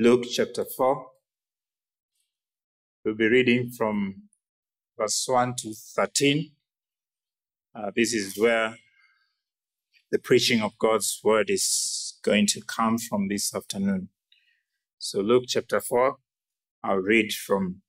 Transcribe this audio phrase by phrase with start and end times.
[0.00, 1.06] Luke chapter 4.
[3.04, 4.28] We'll be reading from
[4.96, 6.52] verse 1 to 13.
[7.74, 8.76] Uh, this is where
[10.12, 14.10] the preaching of God's word is going to come from this afternoon.
[15.00, 16.16] So, Luke chapter 4,
[16.84, 17.82] I'll read from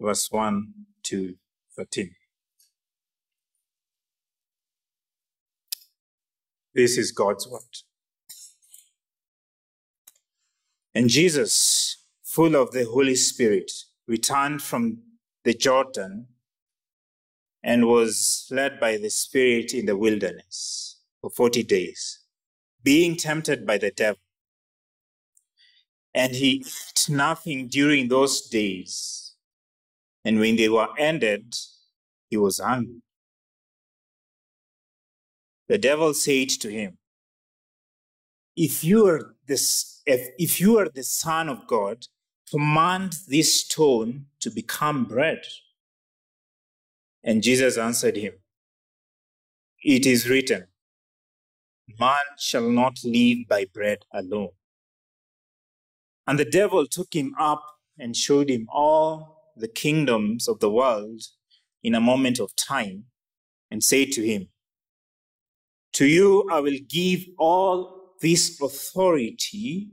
[0.00, 0.72] verse 1
[1.02, 1.34] to
[1.76, 2.14] 13.
[6.74, 7.60] This is God's word.
[10.94, 13.70] And Jesus, full of the Holy Spirit,
[14.06, 14.98] returned from
[15.44, 16.28] the Jordan
[17.62, 22.20] and was led by the Spirit in the wilderness for 40 days,
[22.82, 24.20] being tempted by the devil.
[26.14, 29.32] And he ate nothing during those days.
[30.24, 31.56] And when they were ended,
[32.28, 33.02] he was hungry.
[35.68, 36.98] The devil said to him,
[38.54, 42.06] If you are this, if, if you are the Son of God,
[42.50, 45.42] command this stone to become bread.
[47.22, 48.34] And Jesus answered him,
[49.82, 50.66] It is written,
[51.98, 54.50] Man shall not live by bread alone.
[56.26, 57.62] And the devil took him up
[57.98, 61.22] and showed him all the kingdoms of the world
[61.82, 63.04] in a moment of time,
[63.70, 64.48] and said to him,
[65.92, 69.88] To you I will give all this authority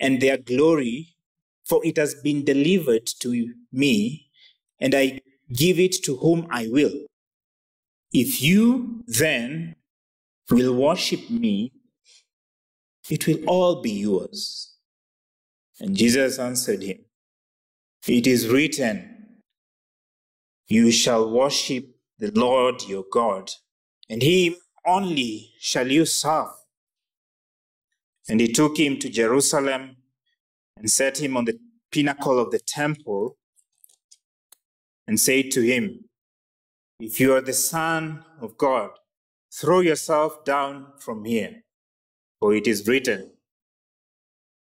[0.00, 1.16] and their glory,
[1.64, 4.30] for it has been delivered to me,
[4.80, 5.20] and I
[5.52, 7.06] give it to whom I will.
[8.12, 9.76] If you then
[10.50, 11.72] will worship me,
[13.10, 14.74] it will all be yours.
[15.80, 16.98] And Jesus answered him,
[18.06, 19.42] It is written,
[20.68, 21.84] You shall worship
[22.18, 23.50] the Lord your God,
[24.08, 26.48] and him only shall you serve.
[28.28, 29.96] And he took him to Jerusalem
[30.76, 31.58] and set him on the
[31.90, 33.36] pinnacle of the temple
[35.06, 36.04] and said to him,
[36.98, 38.90] If you are the Son of God,
[39.52, 41.62] throw yourself down from here,
[42.40, 43.32] for it is written,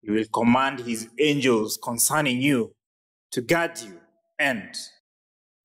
[0.01, 2.75] He will command His angels concerning you
[3.31, 3.99] to guard you,
[4.37, 4.75] and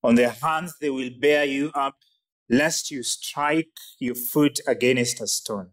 [0.02, 1.96] on their hands they will bear you up,
[2.48, 5.70] lest you strike your foot against a stone.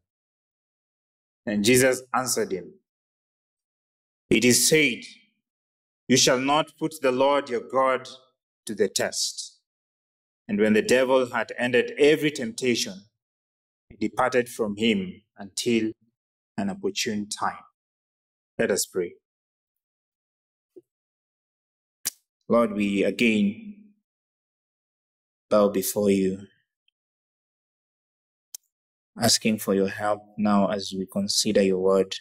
[1.48, 2.74] And Jesus answered him,
[4.30, 5.00] It is said,
[6.10, 8.08] You shall not put the Lord your God
[8.66, 9.58] to the test.
[10.50, 13.06] And when the devil had ended every temptation,
[13.90, 15.92] he departed from him until
[16.58, 17.64] an opportune time.
[18.60, 19.14] Let us pray.
[22.50, 23.94] Lord, we again
[25.50, 26.48] bow before you
[29.22, 32.16] asking for your help now as we consider your word.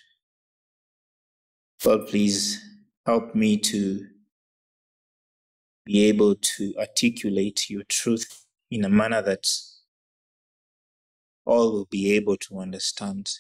[1.85, 2.61] Lord, please
[3.05, 4.07] help me to
[5.85, 9.47] be able to articulate your truth in a manner that
[11.45, 13.31] all will be able to understand.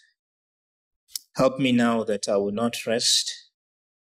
[1.34, 3.50] Help me now that I will not rest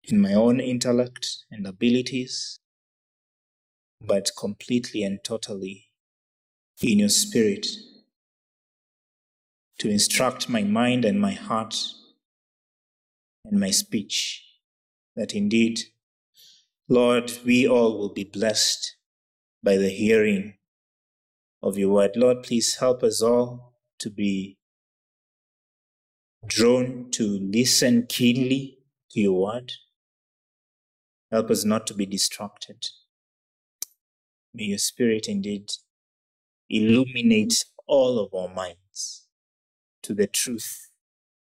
[0.03, 2.59] in my own intellect and abilities,
[3.99, 5.87] but completely and totally
[6.81, 7.67] in your spirit
[9.79, 11.75] to instruct my mind and my heart
[13.45, 14.45] and my speech,
[15.15, 15.79] that indeed,
[16.87, 18.95] Lord, we all will be blessed
[19.63, 20.55] by the hearing
[21.63, 22.11] of your word.
[22.15, 24.57] Lord, please help us all to be
[26.45, 28.79] drawn to listen keenly
[29.11, 29.73] to your word.
[31.31, 32.85] Help us not to be distracted.
[34.53, 35.69] May your spirit indeed
[36.69, 38.88] illuminate all of our minds
[40.03, 40.89] to the truth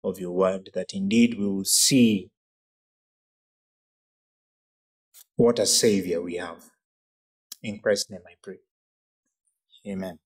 [0.02, 2.30] of your word, that indeed we will see
[5.36, 6.70] what a Savior we have.
[7.62, 8.58] In Christ's name I pray.
[9.86, 10.18] Amen.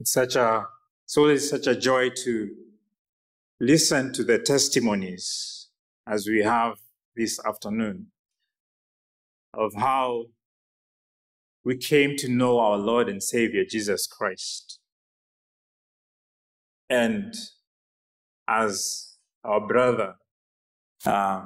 [0.00, 0.66] It's such a
[1.04, 2.50] it's always such a joy to
[3.60, 5.68] listen to the testimonies
[6.06, 6.78] as we have
[7.14, 8.06] this afternoon
[9.54, 10.24] of how
[11.64, 14.80] we came to know our Lord and Savior, Jesus Christ.
[16.90, 17.34] And
[18.48, 20.16] as our brother
[21.06, 21.44] uh,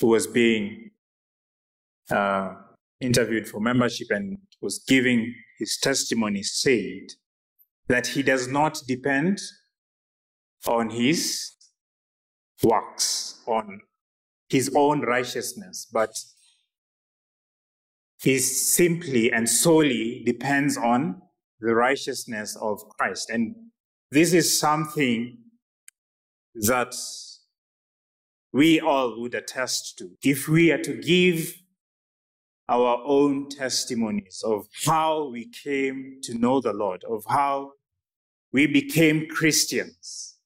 [0.00, 0.90] who was being
[2.10, 2.54] uh,
[3.00, 7.14] interviewed for membership and was giving his testimony said
[7.88, 9.40] that he does not depend
[10.66, 11.52] on his
[12.62, 13.80] works, on
[14.48, 16.10] his own righteousness, but
[18.20, 21.22] he simply and solely depends on
[21.60, 23.30] the righteousness of Christ.
[23.30, 23.54] And
[24.10, 25.38] this is something
[26.54, 26.94] that
[28.52, 31.54] we all would attest to if we are to give
[32.68, 37.72] our own testimonies of how we came to know the Lord, of how
[38.52, 40.36] we became Christians.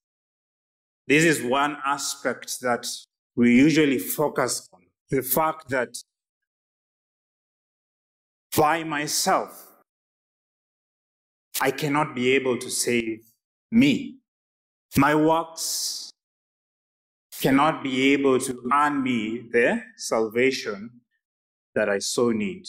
[1.09, 2.87] This is one aspect that
[3.35, 5.97] we usually focus on the fact that
[8.57, 9.69] by myself,
[11.61, 13.21] I cannot be able to save
[13.71, 14.19] me.
[14.97, 16.11] My works
[17.41, 20.91] cannot be able to earn me the salvation
[21.75, 22.67] that I so need.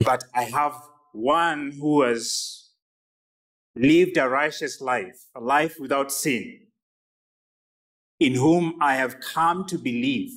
[0.00, 0.74] But I have
[1.12, 2.70] one who has
[3.74, 6.66] lived a righteous life, a life without sin,
[8.20, 10.32] in whom I have come to believe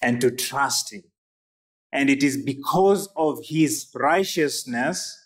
[0.00, 1.02] and to trust him.
[1.92, 5.16] And it is because of his righteousness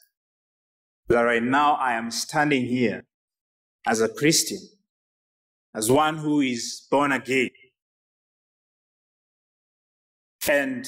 [1.09, 3.05] that right now I am standing here
[3.87, 4.61] as a Christian
[5.75, 7.51] as one who is born again.
[10.49, 10.87] And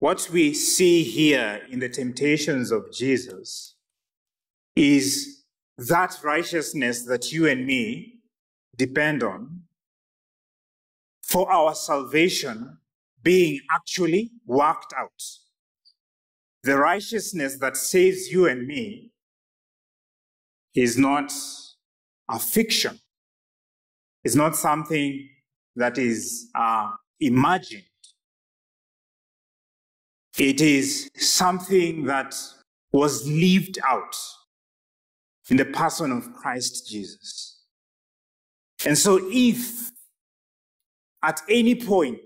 [0.00, 3.74] what we see here in the temptations of Jesus
[4.76, 5.44] is
[5.76, 8.20] that righteousness that you and me
[8.76, 9.62] depend on
[11.22, 12.78] for our salvation
[13.22, 15.22] being actually worked out.
[16.62, 19.10] The righteousness that saves you and me
[20.74, 21.32] is not
[22.28, 22.98] a fiction.
[24.24, 25.28] It's not something
[25.76, 27.84] that is uh, imagined.
[30.38, 32.36] It is something that
[32.92, 34.16] was lived out
[35.50, 37.62] in the person of Christ Jesus.
[38.86, 39.90] And so, if
[41.22, 42.22] at any point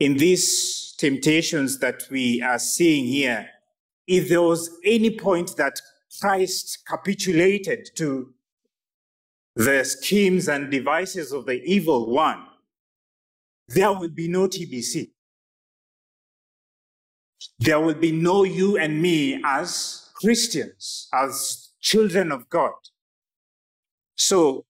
[0.00, 3.48] in these temptations that we are seeing here,
[4.06, 5.80] if there was any point that
[6.20, 8.34] Christ capitulated to
[9.54, 12.44] the schemes and devices of the evil one,
[13.68, 15.10] there will be no TBC.
[17.58, 22.72] There will be no you and me as Christians, as children of God.
[24.16, 24.64] So,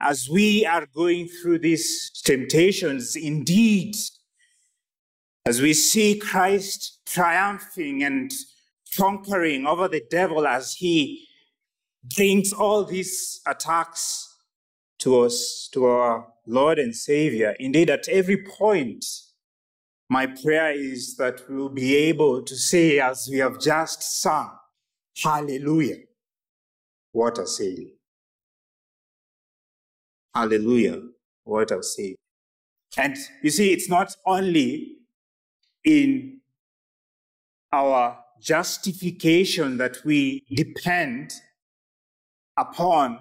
[0.00, 3.96] as we are going through these temptations, indeed,
[5.46, 8.32] as we see Christ triumphing and
[8.96, 11.26] conquering over the devil as he
[12.16, 14.36] brings all these attacks
[15.00, 17.54] to us, to our Lord and Savior.
[17.58, 19.04] Indeed, at every point,
[20.08, 24.50] my prayer is that we'll be able to say, as we have just sung,
[25.22, 25.98] Hallelujah.
[27.12, 27.92] What a Savior.
[30.34, 31.02] Hallelujah.
[31.44, 32.16] What a Savior.
[32.96, 34.93] And you see, it's not only
[35.84, 36.40] in
[37.72, 41.32] our justification that we depend
[42.56, 43.18] upon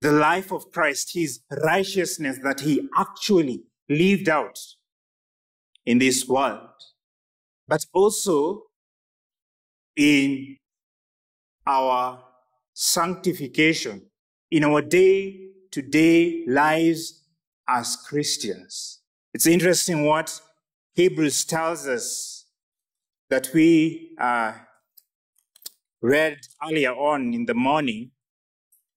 [0.00, 4.58] the life of Christ, his righteousness that he actually lived out
[5.84, 6.68] in this world,
[7.68, 8.62] but also
[9.96, 10.56] in
[11.66, 12.22] our
[12.74, 14.02] sanctification,
[14.50, 17.22] in our day to day lives
[17.68, 19.00] as Christians.
[19.34, 20.40] It's interesting what
[20.96, 22.46] Hebrews tells us
[23.28, 24.54] that we uh,
[26.00, 28.12] read earlier on in the morning,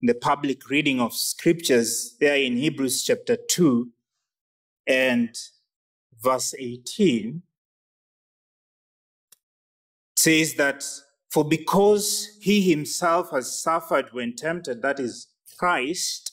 [0.01, 3.89] in the public reading of scriptures, there in Hebrews chapter 2
[4.88, 5.38] and
[6.24, 7.41] verse 18,
[10.15, 10.85] says that,
[11.29, 16.31] For because he himself has suffered when tempted, that is Christ,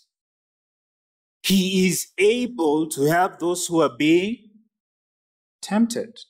[1.43, 4.46] he is able to help those who are being
[5.67, 6.21] tempted.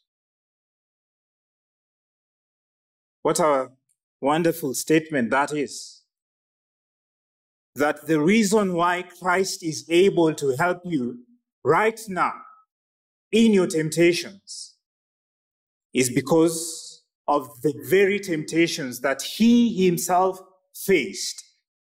[3.23, 3.71] What a
[4.21, 6.03] wonderful statement that is.
[7.75, 11.19] That the reason why Christ is able to help you
[11.63, 12.33] right now
[13.31, 14.77] in your temptations
[15.93, 20.41] is because of the very temptations that he himself
[20.75, 21.45] faced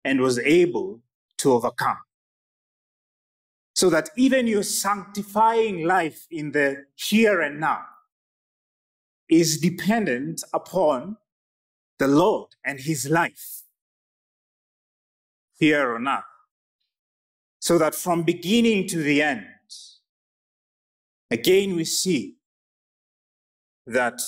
[0.03, 1.01] and was able
[1.37, 2.06] to overcome.
[3.77, 7.83] So that even your sanctifying life in the here and now
[9.29, 11.17] is dependent upon
[11.99, 13.61] the Lord and his life
[15.59, 16.23] here on earth.
[17.59, 19.45] So that from beginning to the end,
[21.29, 22.37] again we see
[23.85, 24.19] that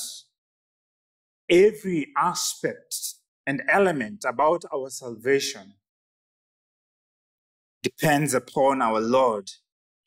[1.49, 3.15] every aspect
[3.47, 5.73] and element about our salvation
[7.83, 9.49] depends upon our Lord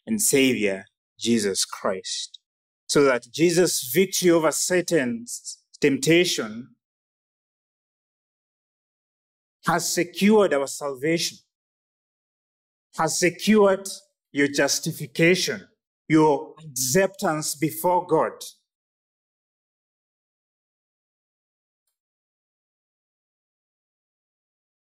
[0.07, 0.85] and Savior,
[1.19, 2.38] Jesus Christ.
[2.87, 6.75] So that Jesus' victory over Satan's temptation
[9.67, 11.38] has secured our salvation,
[12.97, 13.88] has secured
[14.33, 15.69] your justification,
[16.09, 18.33] your acceptance before God.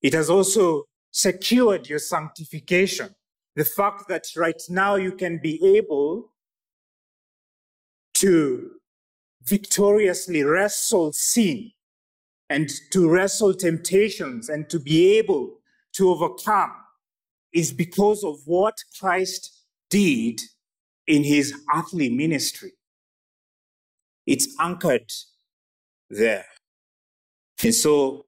[0.03, 0.85] It has also
[1.15, 3.15] secured your sanctification.
[3.55, 6.33] The fact that right now you can be able
[8.15, 8.73] to
[9.45, 11.71] victoriously wrestle sin
[12.51, 15.61] and to wrestle temptations and to be able
[15.93, 16.73] to overcome
[17.53, 20.41] is because of what Christ did
[21.07, 22.73] in his earthly ministry.
[24.27, 25.13] It's anchored
[26.11, 26.47] there.
[27.63, 28.27] And so,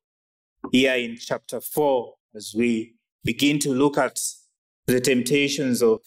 [0.71, 4.21] here in chapter 4, as we begin to look at
[4.87, 6.01] the temptations of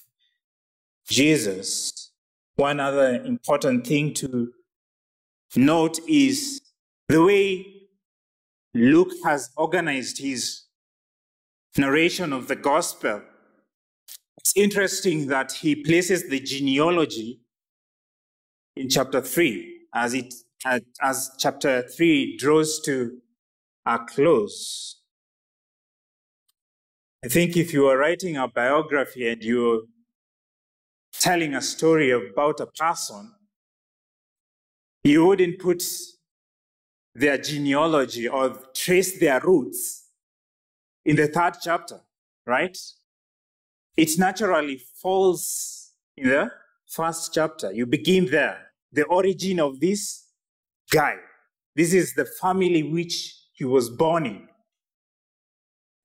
[1.09, 2.11] Jesus,
[2.55, 4.51] one other important thing to
[5.55, 6.61] note is
[7.07, 7.65] the way
[8.75, 10.65] Luke has organized his
[11.77, 13.23] narration of the gospel.
[14.37, 17.41] It's interesting that he places the genealogy
[18.75, 20.33] in chapter 3 as it
[21.01, 23.19] as chapter 3 draws to
[23.85, 24.98] a close.
[27.23, 29.81] I think if you are writing a biography and you're
[31.11, 33.33] telling a story about a person,
[35.03, 35.83] you wouldn't put
[37.13, 40.05] their genealogy or trace their roots
[41.03, 41.99] in the third chapter,
[42.45, 42.77] right?
[43.97, 46.51] It naturally falls in the
[46.87, 47.73] first chapter.
[47.73, 48.67] You begin there.
[48.93, 50.25] The origin of this
[50.89, 51.15] guy.
[51.75, 54.47] This is the family which he was born in.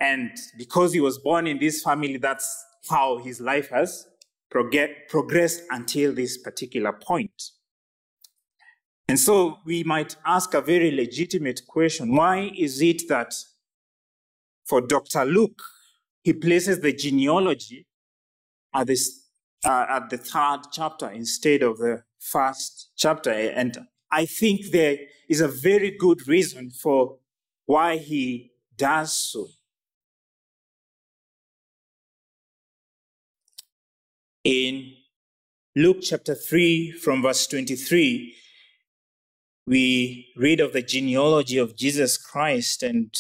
[0.01, 4.07] And because he was born in this family, that's how his life has
[4.51, 7.51] progressed until this particular point.
[9.09, 13.35] And so we might ask a very legitimate question why is it that
[14.65, 15.25] for Dr.
[15.25, 15.63] Luke,
[16.23, 17.87] he places the genealogy
[18.75, 19.27] at, this,
[19.65, 23.31] uh, at the third chapter instead of the first chapter?
[23.31, 23.77] And
[24.11, 24.97] I think there
[25.29, 27.19] is a very good reason for
[27.67, 29.49] why he does so.
[34.45, 34.93] In
[35.75, 38.35] Luke chapter 3, from verse 23,
[39.67, 43.11] we read of the genealogy of Jesus Christ, and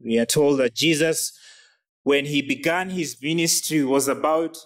[0.00, 1.38] we are told that Jesus,
[2.02, 4.58] when he began his ministry, was about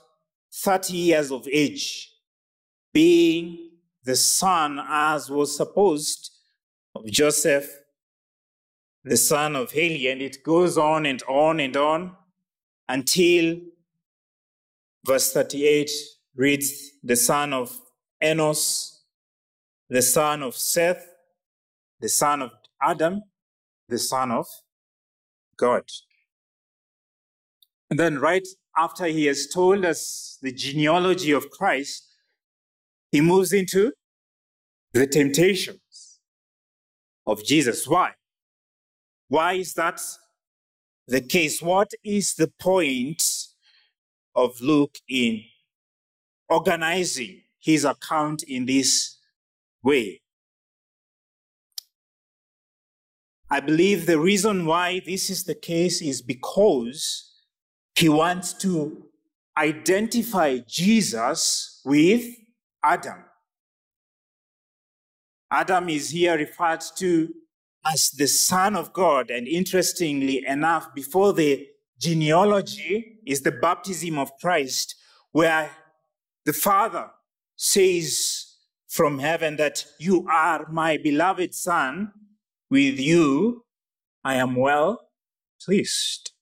[0.54, 2.10] 30 years of age,
[2.94, 3.72] being
[4.04, 6.30] the son, as was supposed,
[6.94, 7.70] of Joseph,
[9.02, 12.16] the son of Heli, and it goes on and on and on
[12.88, 13.56] until
[15.04, 15.90] verse 38
[16.34, 17.80] reads the son of
[18.22, 19.02] Enos,
[19.88, 21.06] the son of Seth,
[22.00, 22.50] the son of
[22.82, 23.22] Adam,
[23.88, 24.46] the son of
[25.56, 25.84] God.
[27.90, 28.46] And then, right
[28.76, 32.04] after he has told us the genealogy of Christ,
[33.12, 33.92] he moves into
[34.92, 36.18] the temptations
[37.26, 37.86] of Jesus.
[37.86, 38.12] Why?
[39.28, 40.00] Why is that
[41.06, 41.62] the case?
[41.62, 43.22] What is the point
[44.34, 45.42] of Luke in
[46.48, 49.18] organizing his account in this
[49.82, 50.20] way.
[53.50, 57.32] I believe the reason why this is the case is because
[57.94, 59.06] he wants to
[59.56, 62.24] identify Jesus with
[62.82, 63.24] Adam.
[65.50, 67.32] Adam is here referred to
[67.86, 71.68] as the Son of God, and interestingly enough, before the
[72.04, 74.94] genealogy is the baptism of Christ,
[75.32, 75.70] where
[76.44, 77.10] the Father
[77.56, 78.56] says
[78.88, 82.12] from heaven that you are my beloved Son,
[82.70, 83.64] with you
[84.22, 85.08] I am well
[85.64, 86.32] pleased.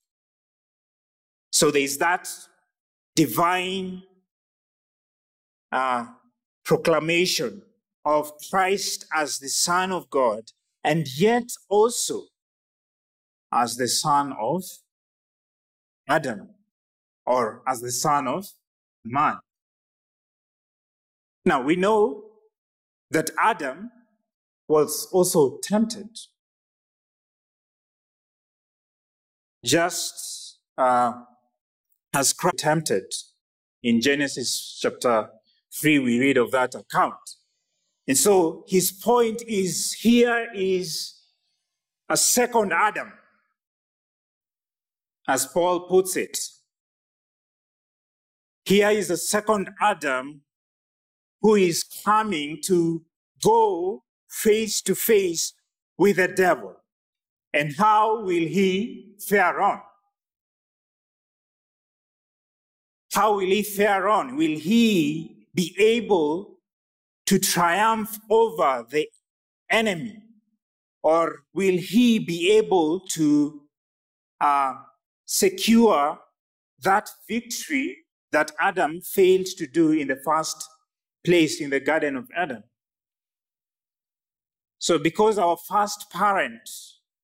[1.50, 2.28] So there's that
[3.14, 4.02] divine
[5.70, 6.06] uh,
[6.64, 7.62] proclamation
[8.04, 10.42] of Christ as the Son of God,
[10.82, 12.24] and yet also
[13.52, 14.64] as the Son of
[16.08, 16.48] Adam,
[17.26, 18.46] or as the Son of
[19.04, 19.38] Man.
[21.44, 22.24] Now we know
[23.10, 23.90] that Adam
[24.68, 26.08] was also tempted.
[29.64, 31.12] Just uh,
[32.14, 33.04] as Christ tempted
[33.82, 35.28] in Genesis chapter
[35.80, 37.14] 3, we read of that account.
[38.06, 41.14] And so his point is here is
[42.08, 43.12] a second Adam,
[45.28, 46.38] as Paul puts it.
[48.64, 50.42] Here is a second Adam
[51.40, 53.04] who is coming to
[53.42, 55.52] go face to face
[55.98, 56.76] with the devil.
[57.52, 59.80] And how will he fare on?
[63.12, 64.36] How will he fare on?
[64.36, 66.60] Will he be able
[67.26, 69.08] to triumph over the
[69.68, 70.22] enemy?
[71.02, 73.62] Or will he be able to
[74.40, 74.74] uh,
[75.24, 76.18] secure
[76.82, 77.98] that victory
[78.32, 80.68] that Adam failed to do in the first
[81.24, 82.64] place in the Garden of Eden?
[84.78, 86.68] So, because our first parent,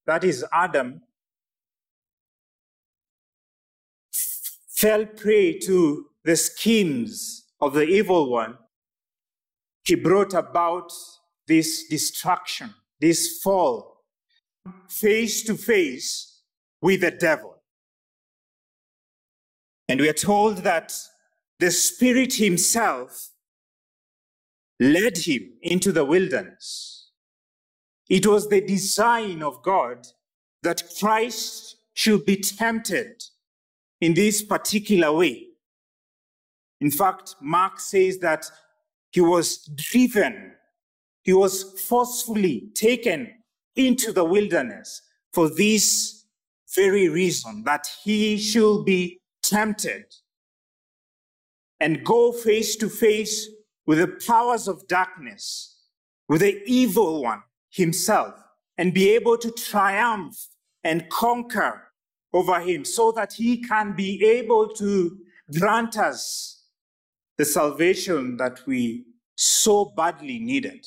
[0.06, 1.02] that is Adam,
[4.68, 8.56] fell prey to the schemes of the evil one,
[9.84, 10.92] he brought about
[11.48, 14.04] this destruction, this fall,
[14.88, 16.42] face to face
[16.80, 17.57] with the devil.
[19.88, 20.94] And we are told that
[21.58, 23.30] the Spirit Himself
[24.80, 27.10] led him into the wilderness.
[28.08, 30.06] It was the design of God
[30.62, 33.22] that Christ should be tempted
[34.00, 35.46] in this particular way.
[36.80, 38.46] In fact, Mark says that
[39.10, 40.52] he was driven,
[41.22, 43.34] he was forcefully taken
[43.74, 45.02] into the wilderness
[45.32, 46.24] for this
[46.74, 50.04] very reason that he should be tempted
[51.80, 53.48] and go face to face
[53.86, 55.78] with the powers of darkness,
[56.28, 58.34] with the evil one himself,
[58.76, 60.36] and be able to triumph
[60.84, 61.84] and conquer
[62.32, 65.18] over him so that he can be able to
[65.58, 66.64] grant us
[67.38, 69.04] the salvation that we
[69.36, 70.86] so badly needed.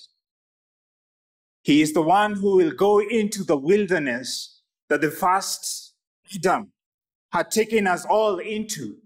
[1.63, 5.93] He is the one who will go into the wilderness that the first
[6.35, 6.71] Adam
[7.31, 8.97] had taken us all into.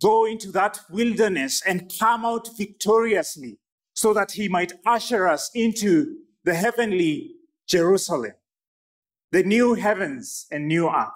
[0.00, 3.58] Go into that wilderness and come out victoriously
[3.94, 7.32] so that he might usher us into the heavenly
[7.66, 8.32] Jerusalem
[9.32, 11.08] the new heavens and new earth,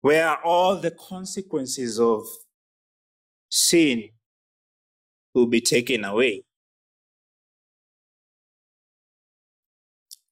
[0.00, 2.26] where all the consequences of
[3.50, 4.08] sin
[5.34, 6.42] will be taken away.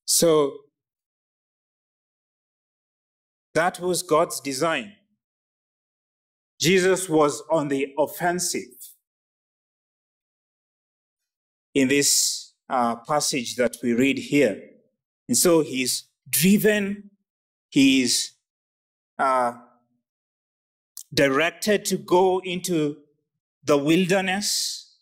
[0.07, 0.57] So,
[3.55, 4.93] that was God's design.
[6.61, 8.69] Jesus was on the offensive
[11.75, 14.61] in this uh, passage that we read here.
[15.29, 17.11] And so he's driven,
[17.71, 18.35] he's
[19.19, 19.55] uh,
[21.13, 22.99] directed to go into
[23.65, 24.99] the wilderness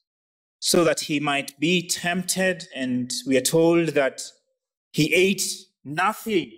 [0.60, 2.66] so that he might be tempted.
[2.74, 4.22] And we are told that
[4.92, 5.42] he ate
[5.84, 6.52] nothing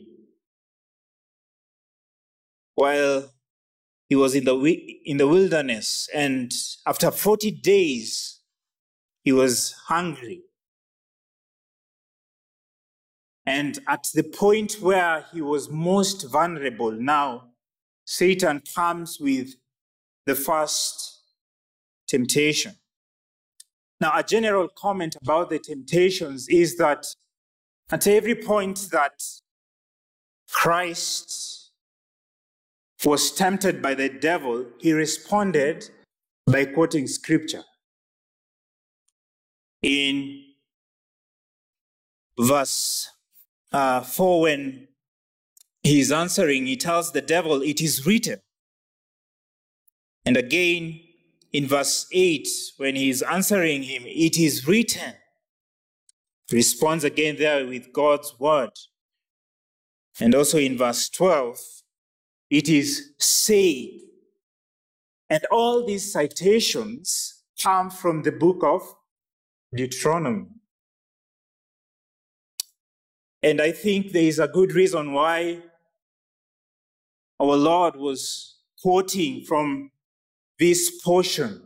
[2.75, 3.31] while
[4.09, 4.57] he was in the,
[5.05, 6.09] in the wilderness.
[6.15, 6.53] And
[6.87, 8.41] after 40 days,
[9.23, 10.43] he was hungry.
[13.47, 17.51] And at the point where he was most vulnerable, now
[18.05, 19.55] Satan comes with
[20.27, 21.21] the first
[22.09, 22.75] temptation.
[24.01, 27.07] Now, a general comment about the temptations is that
[27.91, 29.23] at every point that
[30.51, 31.60] Christ
[33.05, 35.91] was tempted by the devil, he responded
[36.47, 37.65] by quoting scripture.
[39.83, 40.45] In
[42.39, 43.11] verse
[43.73, 44.89] uh, for when
[45.83, 48.41] he's answering, he tells the devil, It is written.
[50.25, 51.01] And again,
[51.53, 55.15] in verse 8, when he's answering him, It is written.
[56.53, 58.71] Responds again there with God's word.
[60.21, 61.59] And also in verse 12,
[62.51, 63.87] it is said.
[65.31, 68.83] And all these citations come from the book of
[69.75, 70.47] Deuteronomy.
[73.43, 75.63] And I think there is a good reason why
[77.39, 79.91] our Lord was quoting from
[80.59, 81.63] this portion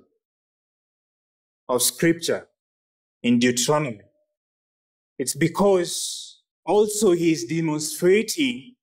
[1.69, 2.47] of scripture
[3.23, 4.03] in Deuteronomy.
[5.19, 8.75] It's because also he is demonstrating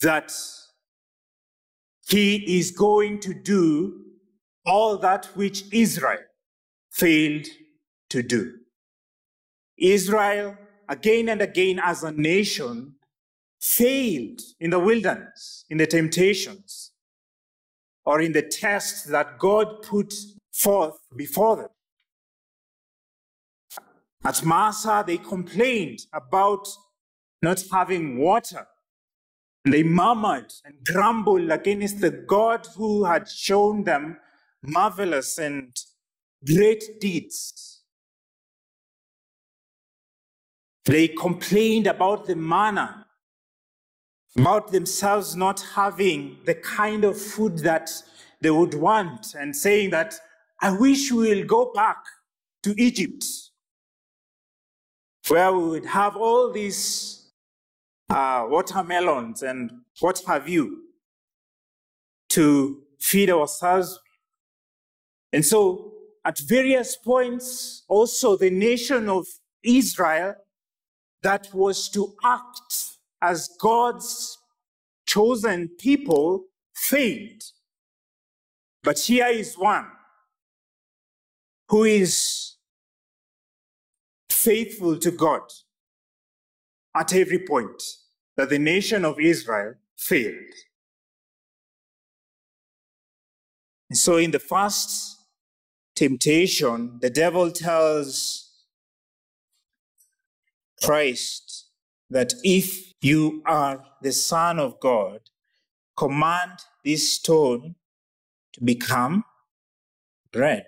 [0.00, 0.32] that
[2.08, 4.00] he is going to do
[4.64, 6.20] all that which Israel
[6.90, 7.46] failed
[8.10, 8.54] to do.
[9.76, 10.56] Israel
[10.88, 12.94] again and again as a nation
[13.60, 16.92] failed in the wilderness, in the temptations,
[18.04, 20.14] or in the tests that God put
[20.52, 21.68] forth before them.
[24.24, 26.68] At Massah, they complained about
[27.42, 28.66] not having water.
[29.66, 34.16] And they murmured and grumbled against the God who had shown them
[34.62, 35.76] marvelous and
[36.46, 37.82] great deeds.
[40.84, 43.06] They complained about the manna,
[44.38, 47.90] about themselves not having the kind of food that
[48.40, 50.14] they would want, and saying that,
[50.62, 52.04] I wish we will go back
[52.62, 53.24] to Egypt,
[55.26, 57.25] where we would have all these
[58.10, 60.82] uh, watermelons and what have you
[62.30, 63.98] to feed ourselves.
[65.32, 65.92] And so,
[66.24, 69.26] at various points, also the nation of
[69.62, 70.34] Israel
[71.22, 74.38] that was to act as God's
[75.06, 77.42] chosen people failed.
[78.82, 79.86] But here is one
[81.68, 82.54] who is
[84.28, 85.42] faithful to God
[86.96, 87.82] at every point
[88.36, 90.54] that the nation of Israel failed.
[93.88, 95.16] And so, in the first
[95.94, 98.50] temptation, the devil tells
[100.82, 101.68] Christ
[102.10, 105.20] that if you are the Son of God,
[105.96, 106.52] command
[106.84, 107.76] this stone
[108.52, 109.24] to become
[110.32, 110.66] bread.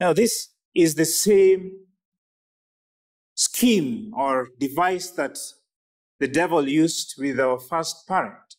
[0.00, 1.85] Now, this is the same
[3.56, 5.38] scheme or device that
[6.20, 8.56] the devil used with our first parent.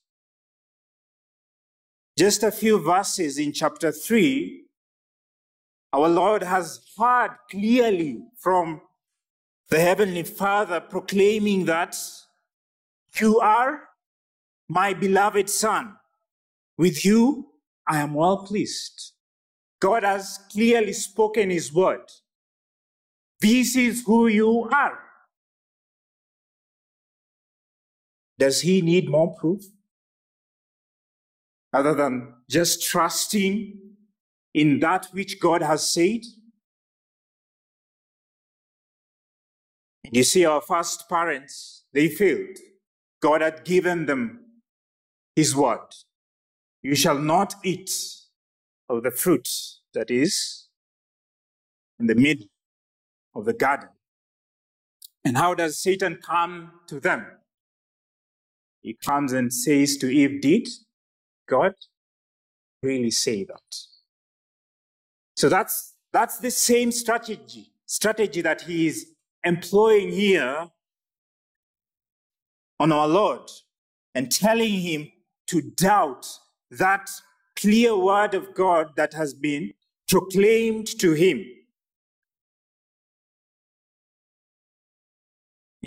[2.17, 4.63] Just a few verses in chapter 3,
[5.93, 8.81] our Lord has heard clearly from
[9.69, 11.95] the Heavenly Father proclaiming that
[13.19, 13.83] you are
[14.67, 15.93] my beloved Son.
[16.75, 17.49] With you,
[17.87, 19.13] I am well pleased.
[19.79, 22.01] God has clearly spoken His word.
[23.39, 24.99] This is who you are.
[28.39, 29.63] Does He need more proof?
[31.73, 33.77] Other than just trusting
[34.53, 36.21] in that which God has said?
[40.11, 42.57] You see, our first parents, they failed.
[43.21, 44.39] God had given them
[45.35, 45.93] His word.
[46.81, 47.91] You shall not eat
[48.87, 49.49] of the fruit
[49.93, 50.67] that is
[51.99, 52.47] in the middle
[53.37, 53.89] of the garden.
[55.23, 57.25] And how does Satan come to them?
[58.81, 60.67] He comes and says to Eve, Did
[61.47, 61.73] God
[62.81, 63.75] really say that?
[65.35, 69.07] So that's, that's the same strategy, strategy that he is
[69.43, 70.69] employing here
[72.79, 73.49] on our Lord
[74.15, 75.11] and telling him
[75.47, 76.25] to doubt
[76.71, 77.09] that
[77.55, 79.73] clear word of God that has been
[80.07, 81.45] proclaimed to him.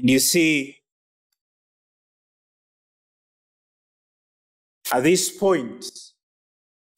[0.01, 0.79] And you see,
[4.91, 5.85] at this point,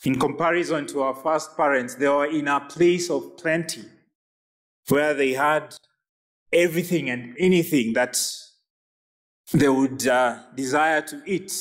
[0.04, 3.82] in comparison to our first parents, they were in a place of plenty
[4.86, 5.74] where they had
[6.52, 8.24] everything and anything that
[9.52, 11.52] they would uh, desire to eat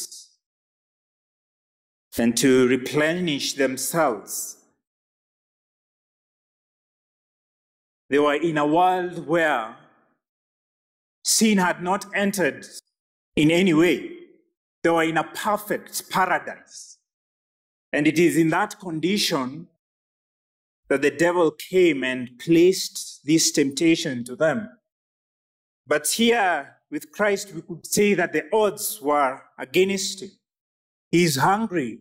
[2.20, 4.58] and to replenish themselves.
[8.12, 9.78] They were in a world where
[11.32, 12.66] sin had not entered
[13.36, 14.12] in any way.
[14.84, 16.98] They were in a perfect paradise.
[17.94, 19.68] And it is in that condition
[20.90, 24.70] that the devil came and placed this temptation to them.
[25.88, 30.32] But here with Christ, we could say that the odds were against him.
[31.12, 32.00] He is hungry.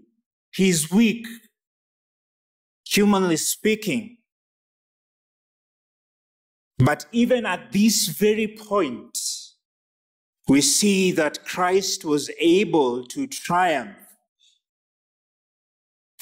[0.52, 1.26] He is weak,
[2.84, 4.18] humanly speaking.
[6.84, 9.18] But even at this very point,
[10.48, 13.96] we see that Christ was able to triumph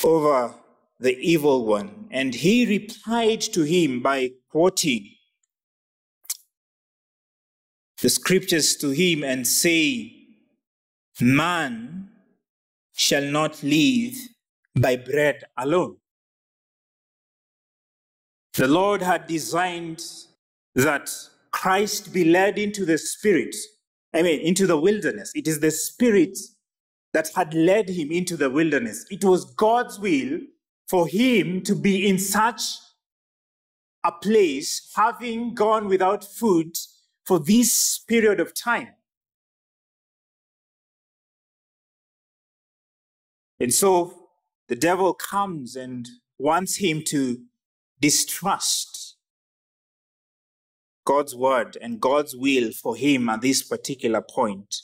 [0.03, 0.55] over
[0.99, 2.09] the evil one.
[2.11, 5.14] And he replied to him by quoting
[8.03, 10.11] the scriptures to him and saying,
[11.21, 12.11] Man
[12.94, 14.14] shall not live
[14.75, 15.97] by bread alone.
[18.55, 20.03] The Lord had designed
[20.85, 21.11] that
[21.51, 23.55] Christ be led into the Spirit,
[24.14, 25.33] I mean, into the wilderness.
[25.35, 26.38] It is the Spirit
[27.12, 29.07] that had led him into the wilderness.
[29.11, 30.41] It was God's will
[30.88, 32.62] for him to be in such
[34.05, 36.77] a place, having gone without food
[37.25, 38.88] for this period of time.
[43.61, 44.29] And so
[44.69, 47.41] the devil comes and wants him to
[48.01, 48.98] distrust
[51.09, 54.77] God's word and God's will for him at this particular point.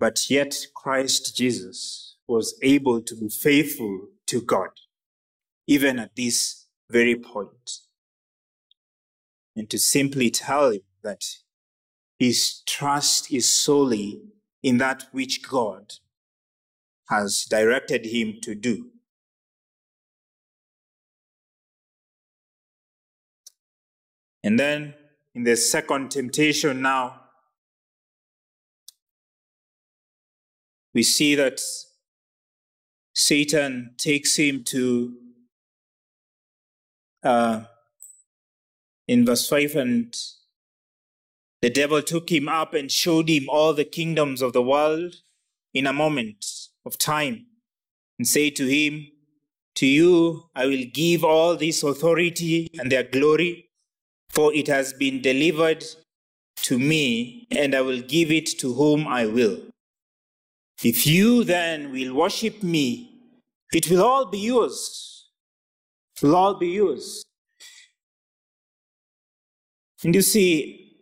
[0.00, 4.70] But yet, Christ Jesus was able to be faithful to God,
[5.66, 7.80] even at this very point,
[9.54, 11.22] and to simply tell him that
[12.18, 14.22] his trust is solely
[14.62, 15.92] in that which God
[17.10, 18.86] has directed him to do.
[24.42, 24.94] And then
[25.34, 27.20] in the second temptation now,
[30.94, 31.60] we see that
[33.14, 35.14] Satan takes him to,
[37.22, 37.64] uh,
[39.08, 40.14] in verse 5, and
[41.62, 45.14] the devil took him up and showed him all the kingdoms of the world
[45.72, 46.44] in a moment
[46.84, 47.46] of time,
[48.18, 49.06] and said to him,
[49.76, 53.70] To you I will give all this authority and their glory
[54.32, 55.84] for it has been delivered
[56.56, 59.58] to me, and I will give it to whom I will.
[60.82, 63.20] If you then will worship me,
[63.72, 65.28] it will all be yours.
[66.16, 67.24] It will all be yours.
[70.04, 70.96] And you see,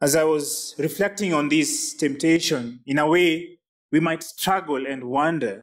[0.00, 3.58] as I was reflecting on this temptation, in a way,
[3.90, 5.62] we might struggle and wonder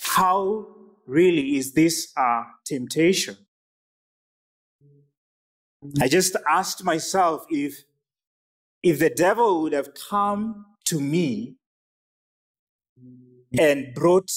[0.00, 0.66] how
[1.06, 3.36] really is this a temptation?
[6.00, 7.84] I just asked myself if,
[8.82, 11.56] if the devil would have come to me
[13.58, 14.30] and brought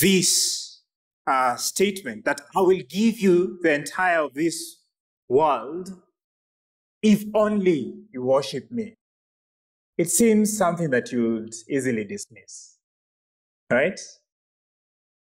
[0.00, 0.80] this
[1.26, 4.78] uh, statement that I will give you the entire of this
[5.28, 5.90] world
[7.02, 8.96] if only you worship me.
[9.96, 12.78] It seems something that you'd easily dismiss,
[13.70, 13.98] right?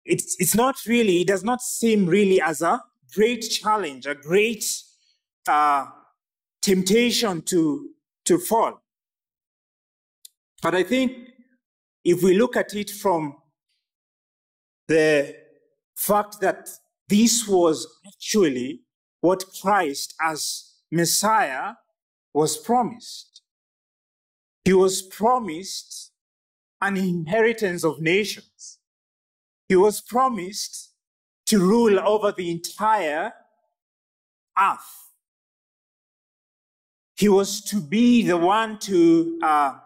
[0.04, 2.80] It's, it's not really, it does not seem really as a
[3.14, 4.64] great challenge, a great
[5.48, 5.86] uh,
[6.62, 7.90] temptation to,
[8.24, 8.82] to fall.
[10.62, 11.12] But I think
[12.04, 13.36] if we look at it from
[14.88, 15.36] the
[15.96, 16.68] fact that
[17.08, 18.80] this was actually
[19.20, 21.74] what Christ as Messiah
[22.32, 23.42] was promised.
[24.64, 26.12] He was promised
[26.80, 28.78] an inheritance of nations.
[29.68, 30.87] He was promised
[31.48, 33.32] to rule over the entire
[34.58, 35.12] earth.
[37.16, 39.78] He was to be the one to uh,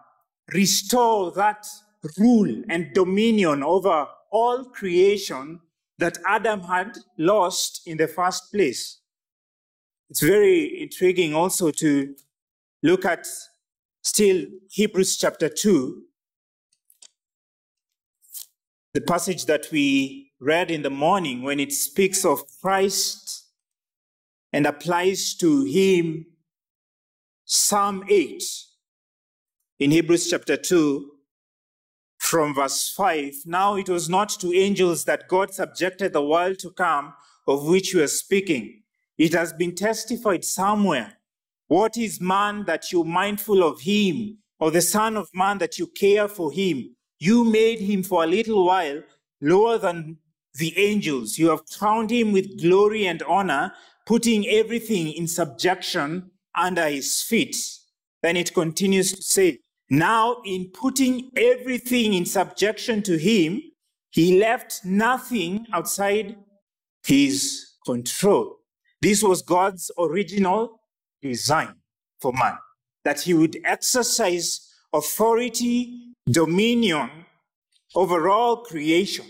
[0.53, 1.65] restore that
[2.17, 5.61] rule and dominion over all creation
[5.99, 8.99] that Adam had lost in the first place.
[10.09, 12.13] It's very intriguing also to
[12.83, 13.25] look at
[14.03, 16.01] still Hebrews chapter 2,
[18.93, 23.45] the passage that we read in the morning when it speaks of Christ
[24.51, 26.25] and applies to him
[27.45, 28.43] Psalm 8
[29.79, 31.11] in Hebrews chapter 2
[32.17, 33.33] from verse 5.
[33.45, 37.13] Now it was not to angels that God subjected the world to come
[37.47, 38.83] of which we are speaking.
[39.17, 41.19] It has been testified somewhere.
[41.67, 45.87] What is man that you're mindful of him, or the Son of Man that you
[45.87, 46.95] care for him?
[47.19, 49.01] You made him for a little while
[49.41, 50.17] lower than
[50.55, 51.37] the angels.
[51.37, 53.73] You have crowned him with glory and honor,
[54.05, 57.55] putting everything in subjection under his feet.
[58.21, 63.61] Then it continues to say, Now, in putting everything in subjection to him,
[64.11, 66.37] he left nothing outside
[67.05, 68.57] his control.
[69.01, 70.79] This was God's original
[71.21, 71.75] design
[72.21, 72.57] for man,
[73.03, 77.09] that he would exercise authority, dominion
[77.95, 79.25] over all creation.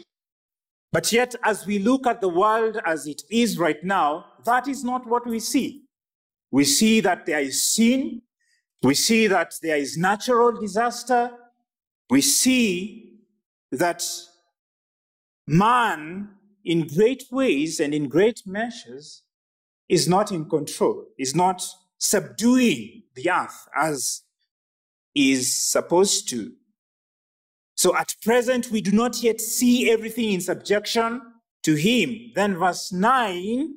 [0.93, 4.83] But yet, as we look at the world as it is right now, that is
[4.83, 5.85] not what we see.
[6.51, 8.21] We see that there is sin.
[8.83, 11.31] We see that there is natural disaster.
[12.11, 13.15] We see
[13.71, 14.07] that
[15.47, 16.29] man,
[16.63, 19.23] in great ways and in great measures,
[19.89, 21.65] is not in control, is not
[21.97, 24.21] subduing the earth as
[25.15, 26.51] is supposed to.
[27.83, 31.21] So at present, we do not yet see everything in subjection
[31.63, 32.31] to him.
[32.33, 33.73] Then verse 9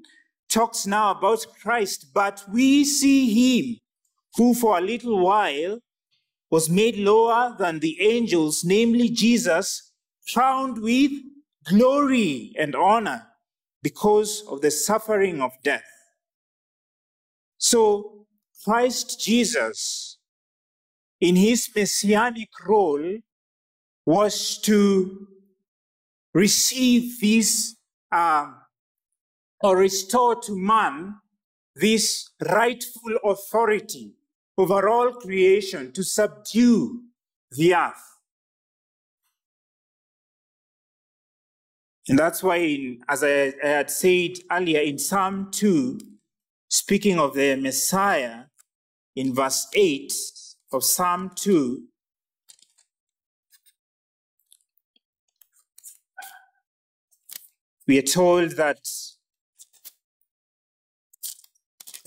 [0.49, 3.81] talks now about Christ, but we see him
[4.37, 5.81] who for a little while
[6.53, 9.91] was made lower than the angels, namely Jesus,
[10.33, 11.11] crowned with
[11.65, 13.27] glory and honor
[13.83, 15.91] because of the suffering of death.
[17.59, 18.29] So
[18.65, 20.19] Christ Jesus,
[21.21, 23.19] in his messianic role,
[24.07, 25.27] was to
[26.33, 27.77] receive this
[28.13, 28.53] uh,
[29.61, 31.17] or restore to man
[31.75, 34.15] this rightful authority
[34.57, 37.03] over all creation to subdue
[37.51, 38.19] the earth.
[42.09, 45.99] And that's why, in, as I, I had said earlier in Psalm 2,
[46.69, 48.45] speaking of the Messiah,
[49.17, 50.13] in verse 8
[50.73, 51.83] of Psalm 2,
[57.87, 58.81] we are told that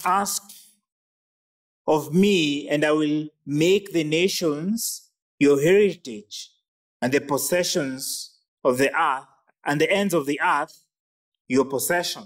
[0.05, 0.43] ask
[1.87, 6.51] of me, and I will make the nations your heritage,
[7.01, 9.25] and the possessions of the earth,
[9.65, 10.83] and the ends of the earth
[11.49, 12.23] your possession.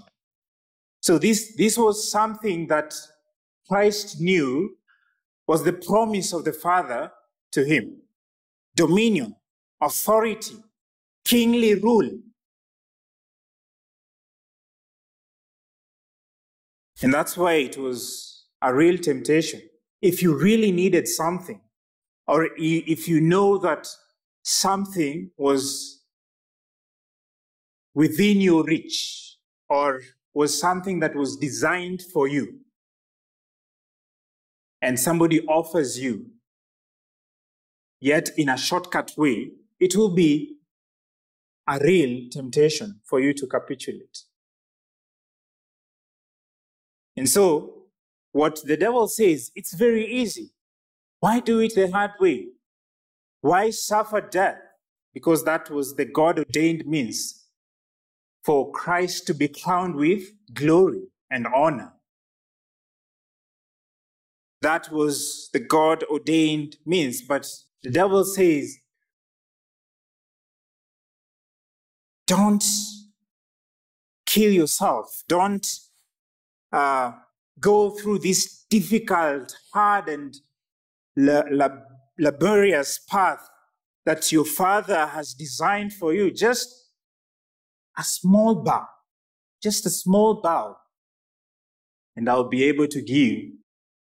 [1.00, 2.94] So this, this was something that
[3.68, 4.76] Christ knew
[5.46, 7.10] was the promise of the Father
[7.52, 7.96] to him.
[8.76, 9.34] Dominion,
[9.80, 10.56] authority,
[11.24, 12.10] kingly rule.
[17.02, 19.62] And that's why it was a real temptation.
[20.00, 21.60] If you really needed something,
[22.26, 23.88] or if you know that
[24.42, 26.02] something was
[27.94, 29.36] within your reach,
[29.68, 30.00] or
[30.32, 32.60] was something that was designed for you,
[34.82, 36.26] and somebody offers you,
[38.00, 40.56] yet in a shortcut way, it will be
[41.66, 44.24] a real temptation for you to capitulate.
[47.16, 47.84] And so,
[48.32, 50.52] what the devil says, it's very easy.
[51.20, 52.48] Why do it the hard way?
[53.40, 54.58] Why suffer death?
[55.12, 57.44] Because that was the God ordained means
[58.42, 61.92] for Christ to be crowned with glory and honor.
[64.60, 67.22] That was the God ordained means.
[67.22, 67.46] But
[67.82, 68.78] the devil says,
[72.26, 72.64] don't
[74.24, 75.22] kill yourself.
[75.28, 75.66] Don't
[76.74, 77.12] uh,
[77.60, 80.34] go through this difficult, hard, and
[82.18, 83.48] laborious path
[84.04, 86.30] that your father has designed for you.
[86.32, 86.68] Just
[87.96, 88.86] a small bow,
[89.62, 90.76] just a small bow,
[92.16, 93.52] and I'll be able to give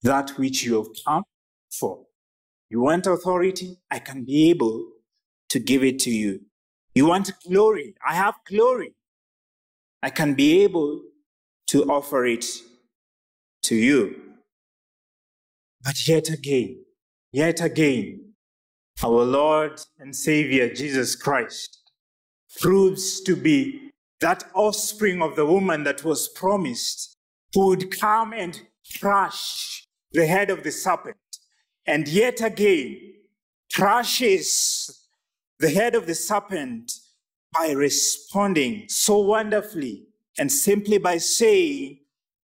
[0.04, 1.24] that which you have come
[1.72, 2.06] for.
[2.70, 3.78] You want authority?
[3.90, 4.92] I can be able
[5.50, 6.42] to give it to you.
[6.94, 7.96] You want glory?
[8.06, 8.94] I have glory.
[10.04, 11.02] I can be able
[11.68, 12.46] to offer it
[13.64, 14.22] to you.
[15.84, 16.84] But yet again,
[17.32, 18.34] yet again,
[19.04, 21.80] our Lord and Savior Jesus Christ
[22.60, 27.16] proves to be that offspring of the woman that was promised
[27.54, 28.62] who would come and
[29.00, 31.18] crush the head of the serpent,
[31.86, 32.98] and yet again
[33.72, 35.08] crushes
[35.60, 36.92] the head of the serpent
[37.54, 40.07] by responding so wonderfully
[40.38, 42.00] and simply by saying,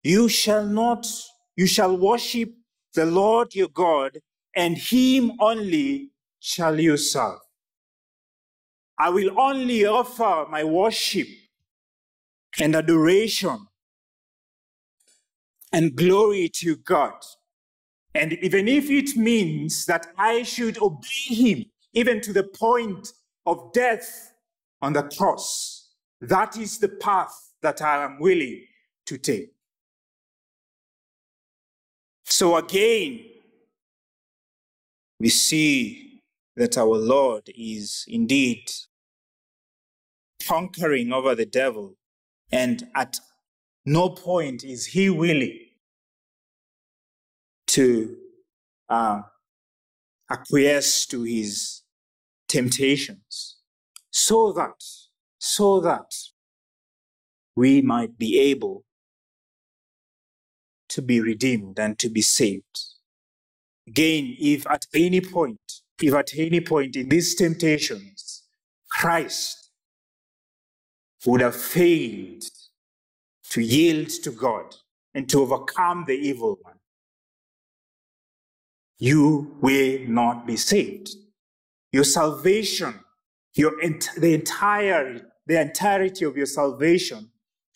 [0.03, 1.07] You shall not,
[1.55, 2.51] you shall worship
[2.93, 4.19] the Lord your God,
[4.55, 7.39] and him only shall you serve.
[8.97, 11.27] I will only offer my worship
[12.59, 13.67] and adoration
[15.71, 17.13] and glory to God
[18.13, 23.13] and even if it means that I should obey him, even to the point
[23.45, 24.33] of death
[24.81, 28.65] on the cross, that is the path that I am willing
[29.05, 29.51] to take.
[32.25, 33.19] So again,
[35.19, 36.21] we see
[36.55, 38.71] that our Lord is indeed
[40.47, 41.95] conquering over the devil,
[42.51, 43.19] and at
[43.85, 45.59] no point is he willing
[47.67, 48.17] to
[48.89, 49.21] uh,
[50.29, 51.83] acquiesce to his
[52.47, 53.57] temptations
[54.11, 54.83] so that
[55.39, 56.11] so that
[57.55, 58.83] we might be able
[60.89, 62.79] to be redeemed and to be saved
[63.87, 65.59] again if at any point
[66.01, 68.43] if at any point in these temptations
[68.89, 69.71] christ
[71.25, 72.43] would have failed
[73.49, 74.75] to yield to god
[75.13, 76.75] and to overcome the evil one
[79.01, 81.09] you will not be saved.
[81.91, 82.99] Your salvation,
[83.55, 87.31] your ent- the entire the entirety of your salvation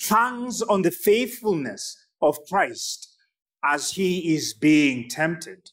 [0.10, 3.16] hangs on the faithfulness of Christ
[3.64, 5.72] as he is being tempted.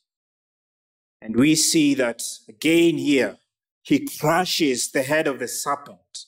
[1.20, 3.38] And we see that again here,
[3.82, 6.26] he crushes the head of the serpent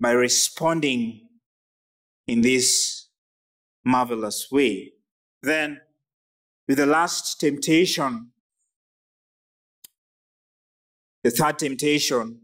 [0.00, 1.28] by responding
[2.26, 3.08] in this
[3.84, 4.92] marvelous way.
[5.42, 5.80] Then,
[6.66, 8.30] with the last temptation,
[11.24, 12.42] the third temptation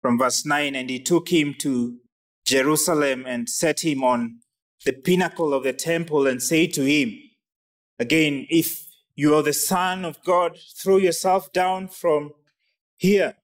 [0.00, 1.98] from verse 9 and he took him to
[2.44, 4.40] Jerusalem and set him on
[4.84, 7.18] the pinnacle of the temple and say to him,
[7.98, 12.32] Again, if you are the Son of God, throw yourself down from
[12.96, 13.36] here.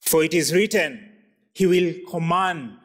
[0.00, 1.10] For it is written,
[1.52, 2.78] He will command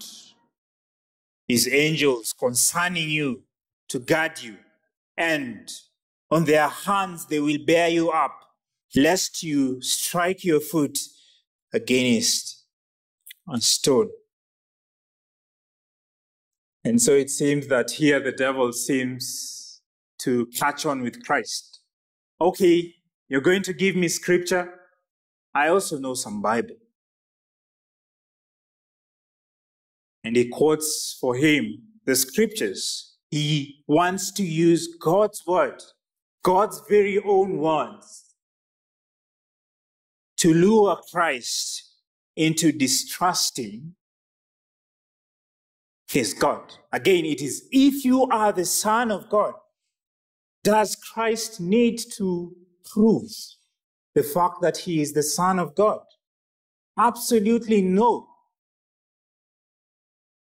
[1.48, 3.44] His angels concerning you
[3.90, 4.58] to guard you,
[5.18, 5.70] and
[6.32, 8.36] On their hands they will bear you up,
[8.96, 11.00] lest you strike your foot
[11.72, 12.65] against
[13.52, 14.10] a stone.
[16.84, 19.82] And so it seems that here the devil seems
[20.20, 21.80] to catch on with Christ.
[22.40, 22.94] Okay,
[23.28, 24.74] you're going to give me scripture.
[25.54, 26.76] I also know some Bible.
[30.24, 33.16] And he quotes for him the scriptures.
[33.32, 35.82] He wants to use God's word,
[36.44, 38.36] God's very own words,
[40.38, 41.85] to lure Christ
[42.36, 43.96] into distrusting
[46.08, 46.74] his God.
[46.92, 49.54] Again, it is if you are the Son of God,
[50.64, 52.56] does Christ need to
[52.92, 53.32] prove
[54.14, 56.02] the fact that he is the Son of God?
[56.98, 58.28] Absolutely no.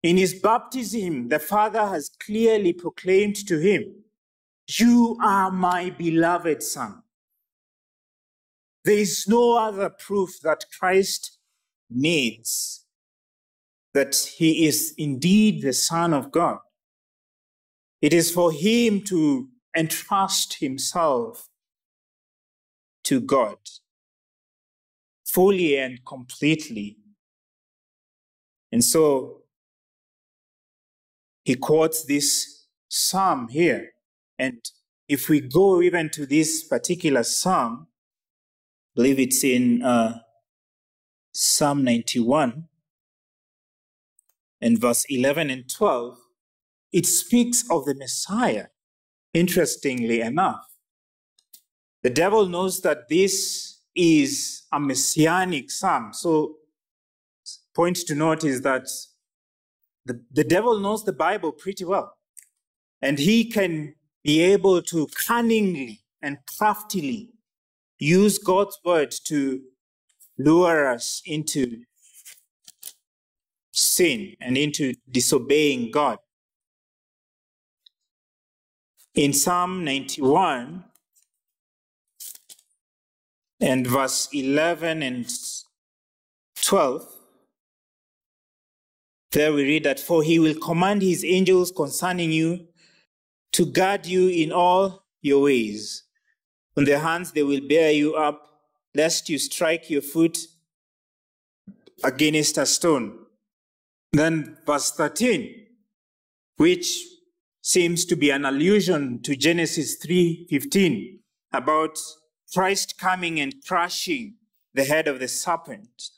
[0.03, 4.05] In his baptism, the Father has clearly proclaimed to him,
[4.79, 7.03] You are my beloved Son.
[8.85, 11.39] There is no other proof that Christ
[11.91, 12.85] needs
[13.93, 16.59] that he is indeed the Son of God.
[18.03, 21.49] It is for him to entrust himself
[23.05, 23.59] to God
[25.25, 26.97] fully and completely.
[28.71, 29.43] And so
[31.45, 33.91] he quotes this psalm here.
[34.39, 34.59] And
[35.09, 40.21] if we go even to this particular psalm, I believe it's in uh,
[41.37, 42.69] Psalm 91
[44.61, 46.17] and verse 11 and 12,
[46.93, 48.67] it speaks of the Messiah,
[49.33, 50.65] interestingly enough.
[52.05, 56.13] The devil knows that this is a messianic psalm.
[56.13, 56.57] So,
[57.75, 58.87] point to note is that
[60.07, 62.17] the, the devil knows the Bible pretty well.
[63.03, 67.31] And he can be able to cunningly and craftily
[67.99, 69.63] use God's word to
[70.39, 71.83] lure us into
[73.73, 76.19] sin and into disobeying God.
[79.15, 80.85] In Psalm 91
[83.61, 85.33] and verse 11 and
[86.63, 87.15] 12,
[89.33, 92.69] there we read that, For he will command his angels concerning you
[93.53, 96.05] to guard you in all your ways.
[96.77, 98.54] On their hands they will bear you up,
[98.95, 100.39] lest you strike your foot
[102.03, 103.19] against a stone.
[104.13, 105.67] Then verse 13,
[106.57, 107.03] which
[107.61, 111.21] seems to be an allusion to Genesis 3:15
[111.53, 111.99] about
[112.53, 114.37] Christ coming and crushing
[114.75, 116.11] the head of the serpent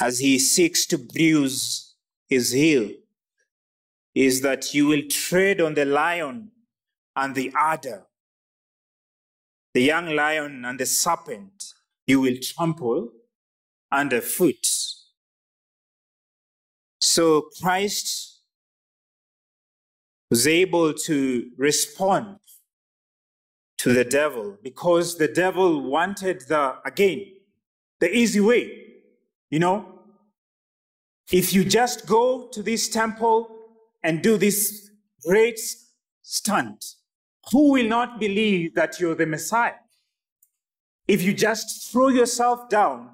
[0.00, 1.94] as he seeks to bruise
[2.28, 2.90] his heel
[4.14, 6.50] is that you will tread on the lion
[7.16, 8.06] and the adder,
[9.78, 11.72] the young lion and the serpent
[12.08, 13.12] you will trample
[13.92, 14.66] underfoot.
[17.00, 18.40] So Christ
[20.32, 22.40] was able to respond
[23.76, 27.26] to the devil because the devil wanted the, again,
[28.00, 28.64] the easy way.
[29.48, 30.00] You know,
[31.30, 33.48] if you just go to this temple
[34.02, 34.90] and do this
[35.24, 35.60] great
[36.22, 36.96] stunt,
[37.50, 39.74] who will not believe that you're the Messiah?
[41.06, 43.10] If you just throw yourself down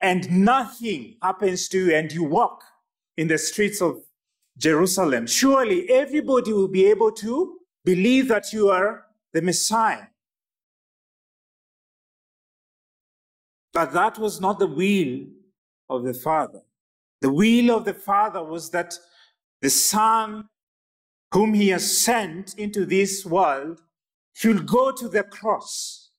[0.00, 2.62] and nothing happens to you and you walk
[3.16, 4.02] in the streets of
[4.58, 10.06] Jerusalem, surely everybody will be able to believe that you are the Messiah.
[13.72, 15.26] But that was not the will
[15.88, 16.60] of the Father.
[17.20, 18.94] The will of the Father was that
[19.62, 20.48] the Son,
[21.32, 23.80] whom He has sent into this world,
[24.40, 26.10] he'll go to the cross.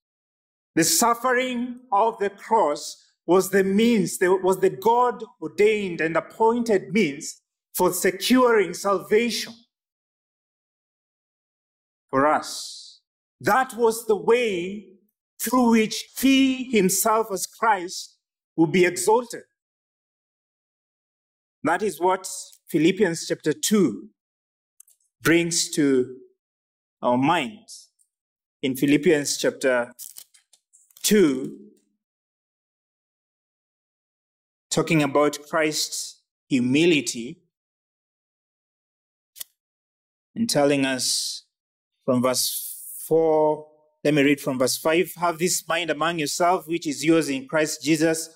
[0.75, 7.41] The suffering of the cross was the means, was the God ordained and appointed means
[7.73, 9.53] for securing salvation
[12.09, 13.01] for us.
[13.39, 14.87] That was the way
[15.39, 18.17] through which he himself as Christ
[18.55, 19.43] would be exalted.
[21.63, 22.27] That is what
[22.67, 24.09] Philippians chapter 2
[25.21, 26.17] brings to
[27.01, 27.89] our minds.
[28.61, 29.91] In Philippians chapter
[31.03, 31.57] 2,
[34.69, 37.41] talking about Christ's humility
[40.35, 41.43] and telling us
[42.05, 43.67] from verse 4,
[44.03, 47.47] let me read from verse 5 Have this mind among yourself, which is yours in
[47.47, 48.29] Christ Jesus,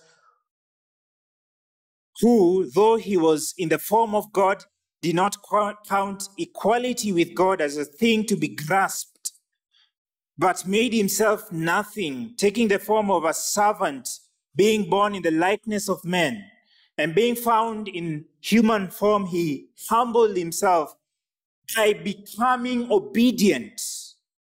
[2.22, 4.64] who, though he was in the form of God,
[5.06, 5.38] did not
[5.88, 9.34] count equality with God as a thing to be grasped,
[10.36, 14.10] but made himself nothing, taking the form of a servant,
[14.56, 16.44] being born in the likeness of men,
[16.98, 20.96] and being found in human form, he humbled himself
[21.76, 23.80] by becoming obedient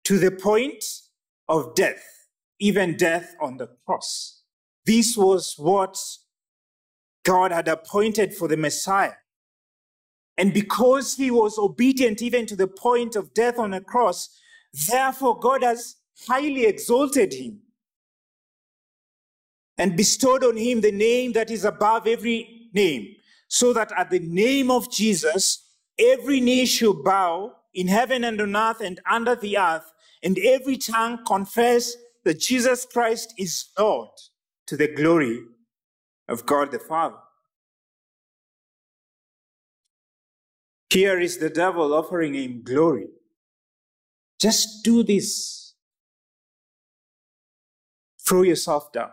[0.03, 0.84] to the point
[1.49, 2.03] of death,
[2.59, 4.43] even death on the cross.
[4.86, 5.97] This was what
[7.24, 9.14] God had appointed for the Messiah.
[10.38, 14.30] And because he was obedient even to the point of death on a cross,
[14.90, 17.60] therefore God has highly exalted him
[19.78, 23.16] and bestowed on him the name that is above every name,
[23.48, 25.68] so that at the name of Jesus,
[25.98, 29.92] every knee should bow in heaven and on earth and under the earth,
[30.24, 34.10] and every tongue confess that Jesus Christ is Lord
[34.68, 35.42] to the glory
[36.28, 37.18] of God the Father.
[40.92, 43.08] Here is the devil offering him glory.
[44.42, 45.74] Just do this.
[48.28, 49.12] Throw yourself down.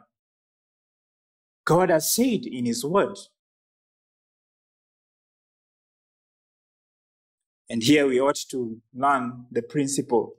[1.64, 3.16] God has said in his word.
[7.70, 10.34] And here we ought to learn the principle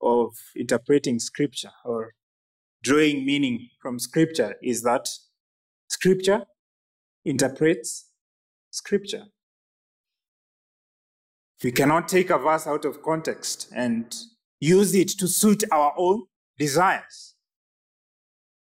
[0.00, 2.14] of interpreting scripture or
[2.82, 5.06] drawing meaning from scripture is that
[5.88, 6.44] scripture
[7.26, 8.06] interprets
[8.70, 9.24] scripture.
[11.62, 14.14] We cannot take a verse out of context and
[14.60, 16.24] use it to suit our own
[16.58, 17.34] desires.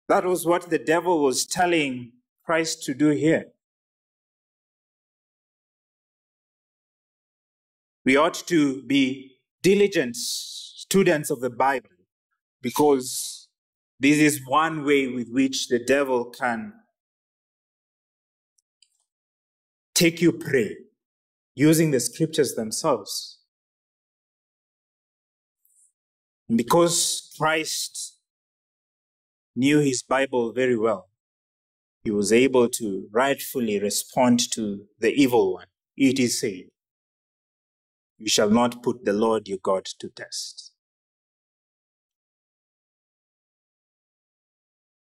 [0.09, 2.12] That was what the devil was telling
[2.45, 3.47] Christ to do here.
[8.05, 11.88] We ought to be diligent students of the Bible
[12.61, 13.49] because
[13.99, 16.74] this is one way with which the devil can
[19.95, 20.76] take you prey
[21.55, 23.38] using the scriptures themselves.
[26.48, 28.18] And because Christ
[29.57, 31.09] knew his Bible very well,
[32.02, 35.66] he was able to rightfully respond to the evil one.
[35.96, 36.64] It is said,
[38.18, 40.72] You shall not put the Lord your God to test.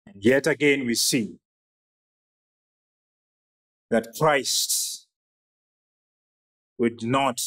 [0.07, 1.37] And yet again, we see
[3.91, 5.00] that Christ
[6.81, 7.43] would not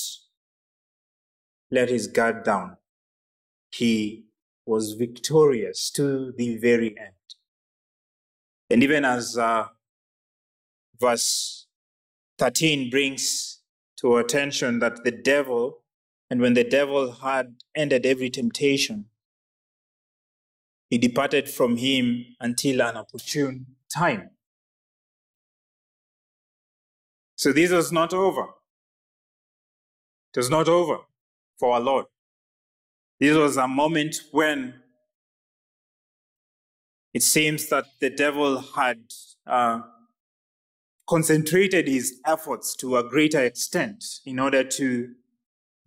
[1.72, 2.78] let his guard down.
[3.72, 4.26] He
[4.64, 7.16] was victorious to the very end.
[8.70, 9.66] And even as uh,
[11.02, 11.66] verse
[12.38, 13.62] 13 brings
[13.98, 15.82] to attention that the devil,
[16.30, 19.06] and when the devil had ended every temptation,
[20.92, 24.30] he departed from him until an opportune time.
[27.36, 28.50] So this was not over.
[30.34, 31.00] It was not over
[31.60, 32.06] for our Lord.
[33.20, 34.74] This was a moment when
[37.14, 39.00] it seems that the devil had
[39.46, 39.82] uh,
[41.08, 45.14] concentrated his efforts to a greater extent in order to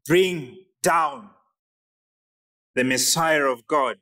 [0.06, 1.30] bring down
[2.76, 3.96] the Messiah of God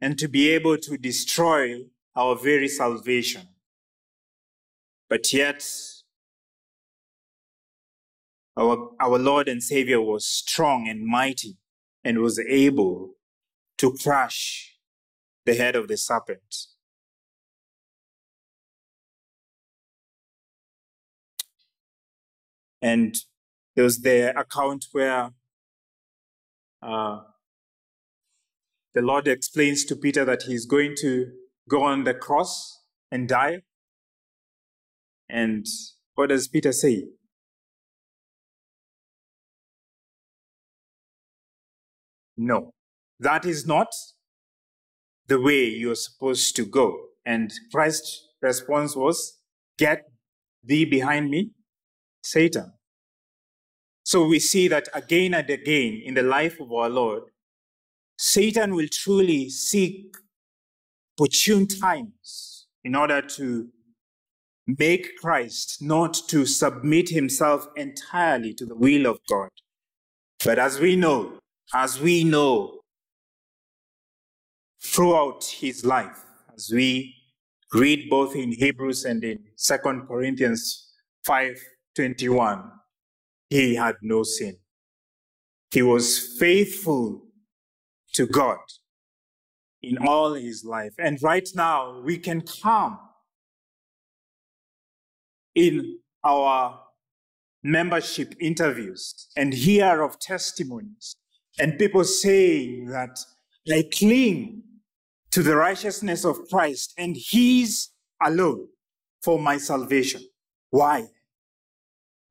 [0.00, 1.84] and to be able to destroy
[2.16, 3.42] our very salvation.
[5.08, 5.64] But yet,
[8.58, 11.58] our, our Lord and Savior was strong and mighty
[12.02, 13.14] and was able
[13.78, 14.74] to crush
[15.46, 16.66] the head of the serpent.
[22.82, 23.16] And
[23.76, 25.30] there was the account where
[26.82, 27.20] uh,
[28.94, 31.26] the Lord explains to Peter that he's going to
[31.68, 33.62] go on the cross and die.
[35.28, 35.66] And
[36.14, 37.04] what does Peter say?
[42.38, 42.72] No,
[43.18, 43.88] that is not
[45.26, 46.96] the way you're supposed to go.
[47.26, 49.38] And Christ's response was,
[49.76, 50.04] Get
[50.62, 51.50] thee behind me,
[52.22, 52.72] Satan.
[54.04, 57.24] So we see that again and again in the life of our Lord,
[58.16, 60.16] Satan will truly seek
[61.18, 63.68] opportune times in order to
[64.66, 69.48] make Christ not to submit himself entirely to the will of God.
[70.44, 71.38] But as we know,
[71.74, 72.80] as we know
[74.82, 77.14] throughout his life, as we
[77.72, 80.92] read both in Hebrews and in 2 Corinthians
[81.26, 82.72] 5:21,
[83.50, 84.58] he had no sin.
[85.70, 87.26] He was faithful
[88.14, 88.58] to God
[89.82, 90.94] in all his life.
[90.98, 92.98] And right now, we can come
[95.54, 96.80] in our
[97.62, 101.16] membership interviews and hear of testimonies
[101.58, 103.18] and people saying that
[103.72, 104.62] I cling
[105.30, 107.88] to the righteousness of Christ and His
[108.22, 108.68] alone
[109.22, 110.22] for my salvation.
[110.70, 111.06] Why?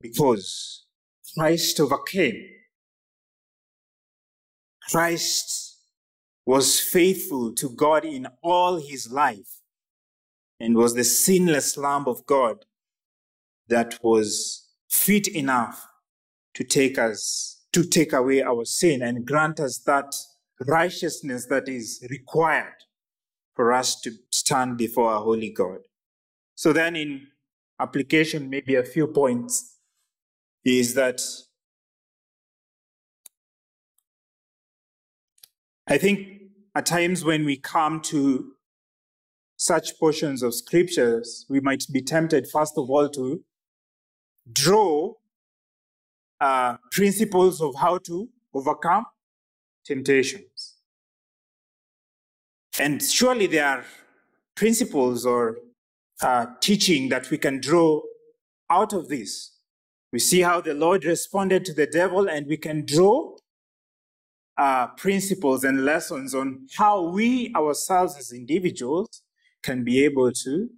[0.02, 0.86] Because
[1.38, 2.44] Christ overcame.
[4.90, 5.78] Christ
[6.46, 9.60] was faithful to God in all his life
[10.60, 12.66] and was the sinless Lamb of God
[13.68, 15.86] that was fit enough
[16.54, 20.12] to take us, to take away our sin and grant us that
[20.66, 22.74] righteousness that is required
[23.54, 25.82] for us to stand before our holy God.
[26.56, 27.28] So then in
[27.80, 29.78] application, maybe a few points
[30.66, 31.22] is that
[35.86, 38.54] I think at times when we come to
[39.56, 43.44] such portions of scriptures, we might be tempted, first of all, to
[44.52, 45.14] draw
[46.40, 49.06] uh, principles of how to overcome
[49.86, 50.76] temptations.
[52.80, 53.86] And surely there are
[54.56, 55.58] principles or
[56.22, 58.02] uh, teaching that we can draw
[58.70, 59.54] out of this.
[60.12, 63.36] We see how the Lord responded to the devil, and we can draw
[64.58, 69.22] uh, principles and lessons on how we ourselves as individuals
[69.62, 70.70] can be able to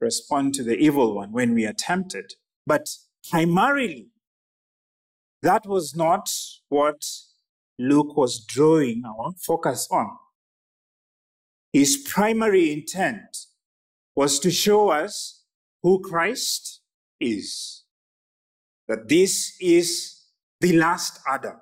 [0.00, 2.34] respond to the evil one when we are tempted.
[2.66, 2.88] But
[3.30, 4.07] primarily,
[5.42, 6.28] that was not
[6.68, 7.04] what
[7.78, 10.10] Luke was drawing our focus on.
[11.72, 13.36] His primary intent
[14.16, 15.44] was to show us
[15.82, 16.80] who Christ
[17.20, 17.84] is.
[18.88, 20.24] That this is
[20.60, 21.60] the last Adam,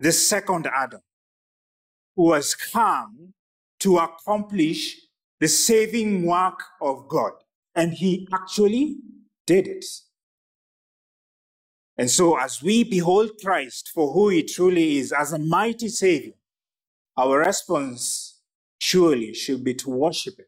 [0.00, 1.02] the second Adam,
[2.16, 3.34] who has come
[3.80, 4.96] to accomplish
[5.38, 7.32] the saving work of God.
[7.74, 8.96] And he actually
[9.46, 9.84] did it.
[12.00, 16.32] And so, as we behold Christ for who he truly is, as a mighty Savior,
[17.14, 18.40] our response
[18.78, 20.46] surely should be to worship him.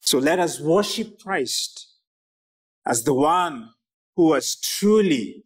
[0.00, 1.86] So let us worship Christ
[2.84, 3.70] as the one
[4.16, 5.44] who has truly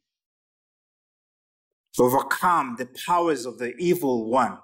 [1.99, 4.57] overcome the powers of the evil one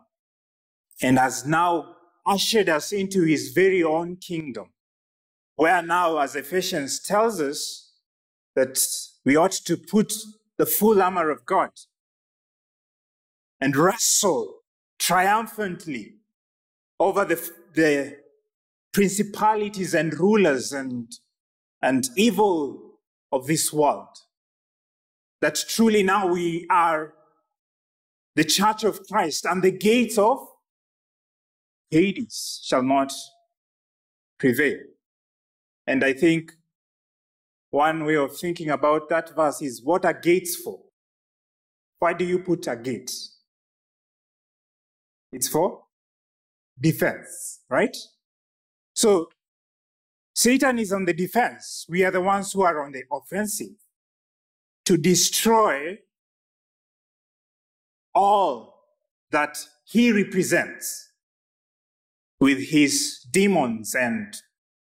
[1.03, 4.70] and has now ushered us into his very own kingdom,
[5.57, 7.89] where now, as Ephesians tells us,
[8.55, 8.79] that
[9.25, 10.13] we ought to put
[10.57, 11.71] the full armor of God
[13.61, 14.61] and wrestle
[14.99, 16.17] triumphantly
[16.99, 18.19] over the, the
[18.93, 21.13] principalities and rulers and,
[21.81, 22.99] and evil
[23.33, 24.09] of this world.
[25.41, 27.15] That truly now we are
[28.37, 30.47] the church of Christ and the gates of
[31.91, 33.13] Hades shall not
[34.39, 34.79] prevail.
[35.87, 36.53] And I think
[37.71, 40.81] one way of thinking about that verse is what are gates for?
[41.99, 43.12] Why do you put a gate?
[45.33, 45.83] It's for
[46.81, 47.97] defense, right?
[48.95, 49.29] So
[50.35, 51.87] Satan is on the defense.
[51.89, 53.77] We are the ones who are on the offensive
[54.87, 55.99] to destroy
[58.14, 58.75] all
[59.31, 61.12] that he represents
[62.41, 64.35] with his demons and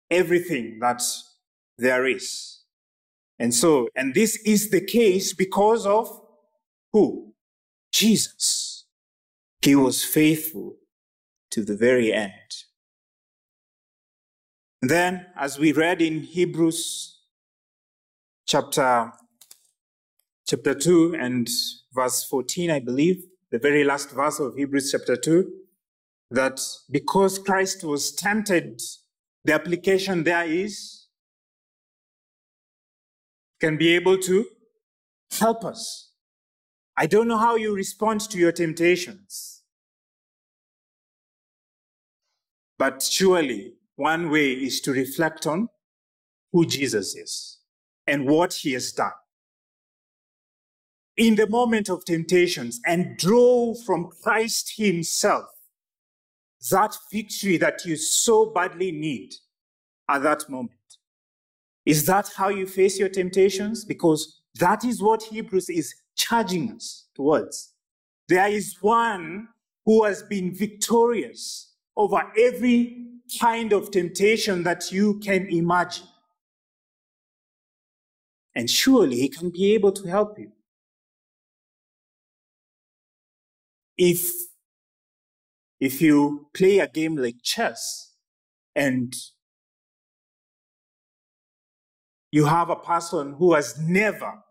[0.10, 1.02] everything that
[1.78, 2.59] there is.
[3.40, 6.22] And so, and this is the case because of
[6.92, 7.34] who?
[7.92, 8.86] Jesus.
[9.62, 10.76] He was faithful
[11.52, 12.32] to the very end.
[14.82, 17.20] Then, as we read in Hebrews
[18.48, 19.12] chapter,
[20.48, 21.50] chapter 2 and
[21.94, 25.52] verse 14, I believe, the very last verse of Hebrews chapter 2,
[26.32, 26.62] that
[26.92, 28.82] because Christ was tempted,
[29.44, 30.99] the application there is
[33.60, 34.46] can be able to
[35.40, 36.12] help us.
[36.98, 39.64] I don't know how you respond to your temptations,
[42.78, 45.70] but surely one way is to reflect on
[46.52, 47.60] who Jesus is
[48.08, 49.12] and what he has done.
[51.16, 55.46] In the moment of temptations and draw from Christ himself
[56.72, 59.34] that victory that you so badly need
[60.10, 60.79] at that moment.
[61.90, 63.84] Is that how you face your temptations?
[63.84, 67.74] Because that is what Hebrews is charging us towards.
[68.28, 69.48] There is one
[69.86, 73.08] who has been victorious over every
[73.42, 76.06] kind of temptation that you can imagine.
[78.54, 80.52] And surely he can be able to help you.
[83.98, 84.32] If,
[85.80, 88.14] if you play a game like chess
[88.76, 89.12] and
[92.32, 94.44] you have a person who has never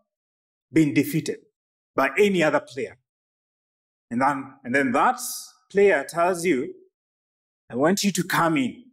[0.71, 1.39] been defeated
[1.95, 2.97] by any other player,
[4.11, 5.19] And then, and then that
[5.71, 6.73] player tells you,
[7.69, 8.85] I want you to come in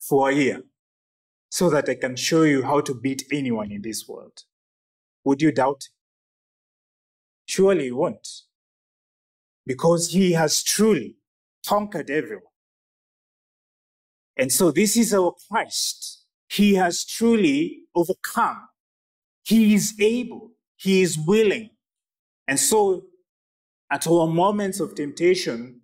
[0.00, 0.62] for a year
[1.50, 4.44] so that I can show you how to beat anyone in this world.
[5.24, 5.88] Would you doubt?
[7.46, 8.28] Surely you won't.
[9.66, 11.16] Because he has truly
[11.66, 12.42] conquered everyone.
[14.36, 16.17] And so this is our Christ.
[16.50, 18.68] He has truly overcome.
[19.44, 20.52] He is able.
[20.76, 21.70] He is willing.
[22.46, 23.04] And so
[23.90, 25.80] at our moments of temptation,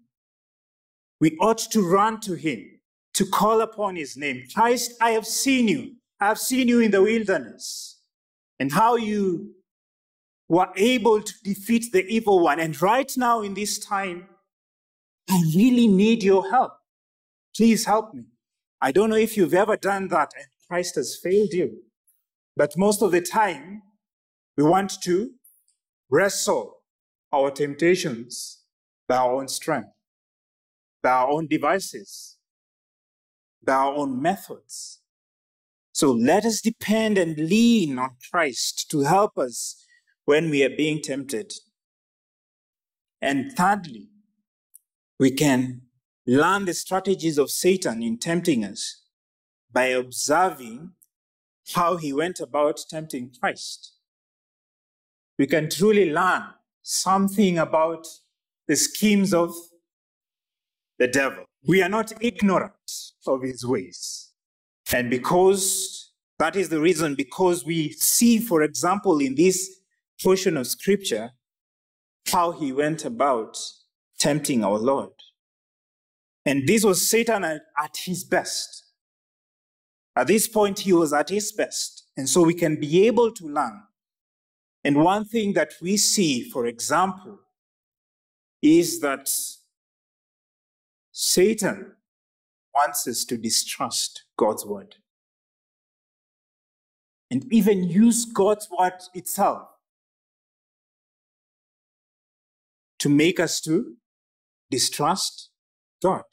[1.20, 2.80] we ought to run to him,
[3.14, 4.44] to call upon his name.
[4.54, 5.96] Christ, I have seen you.
[6.20, 8.00] I have seen you in the wilderness
[8.58, 9.54] and how you
[10.48, 12.60] were able to defeat the evil one.
[12.60, 14.28] And right now in this time,
[15.28, 16.72] I really need your help.
[17.56, 18.24] Please help me.
[18.80, 21.84] I don't know if you've ever done that and Christ has failed you.
[22.56, 23.82] But most of the time,
[24.56, 25.30] we want to
[26.10, 26.78] wrestle
[27.32, 28.64] our temptations
[29.06, 29.90] by our own strength,
[31.00, 32.38] by our own devices,
[33.62, 34.98] by our own methods.
[35.92, 39.86] So let us depend and lean on Christ to help us
[40.24, 41.52] when we are being tempted.
[43.22, 44.08] And thirdly,
[45.20, 45.82] we can
[46.26, 49.03] learn the strategies of Satan in tempting us
[49.74, 50.92] by observing
[51.74, 53.92] how he went about tempting Christ.
[55.38, 56.44] We can truly learn
[56.82, 58.06] something about
[58.68, 59.52] the schemes of
[60.98, 61.44] the devil.
[61.66, 62.72] We are not ignorant
[63.26, 64.30] of his ways.
[64.92, 69.80] And because that is the reason, because we see, for example, in this
[70.22, 71.30] portion of scripture,
[72.30, 73.58] how he went about
[74.18, 75.10] tempting our Lord.
[76.46, 78.83] And this was Satan at, his best.
[80.16, 82.04] At this point, he was at his best.
[82.16, 83.82] And so we can be able to learn
[84.84, 87.40] and one thing that we see, for example,
[88.60, 89.30] is that
[91.10, 91.92] Satan
[92.74, 94.96] wants us to distrust God's word
[97.30, 99.68] and even use God's word itself
[102.98, 103.96] to make us to
[104.70, 105.50] distrust
[106.02, 106.24] God.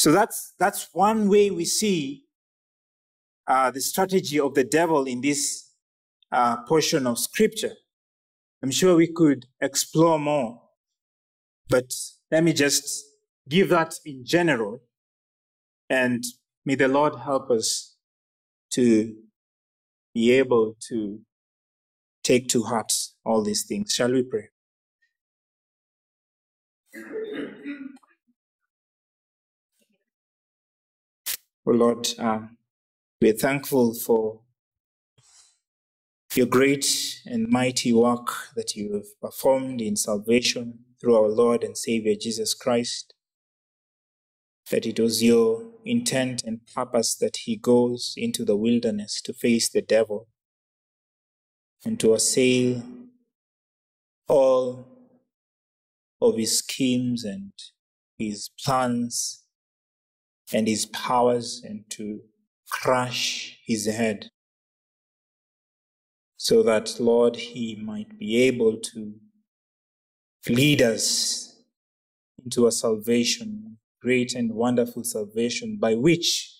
[0.00, 2.24] So that's, that's one way we see
[3.46, 5.74] uh, the strategy of the devil in this
[6.32, 7.74] uh, portion of scripture.
[8.62, 10.58] I'm sure we could explore more,
[11.68, 11.92] but
[12.30, 13.04] let me just
[13.46, 14.80] give that in general.
[15.90, 16.24] And
[16.64, 17.94] may the Lord help us
[18.72, 19.14] to
[20.14, 21.20] be able to
[22.24, 22.90] take to heart
[23.26, 23.92] all these things.
[23.92, 24.48] Shall we pray?
[31.66, 32.56] Oh Lord, um,
[33.20, 34.40] we're thankful for
[36.34, 41.76] your great and mighty work that you have performed in salvation through our Lord and
[41.76, 43.12] Savior Jesus Christ.
[44.70, 49.68] That it was your intent and purpose that he goes into the wilderness to face
[49.68, 50.28] the devil
[51.84, 52.82] and to assail
[54.28, 54.86] all
[56.22, 57.52] of his schemes and
[58.18, 59.39] his plans
[60.52, 62.20] and his powers and to
[62.70, 64.30] crush his head
[66.36, 69.14] so that, Lord, he might be able to
[70.48, 71.54] lead us
[72.42, 76.50] into a salvation, great and wonderful salvation, by which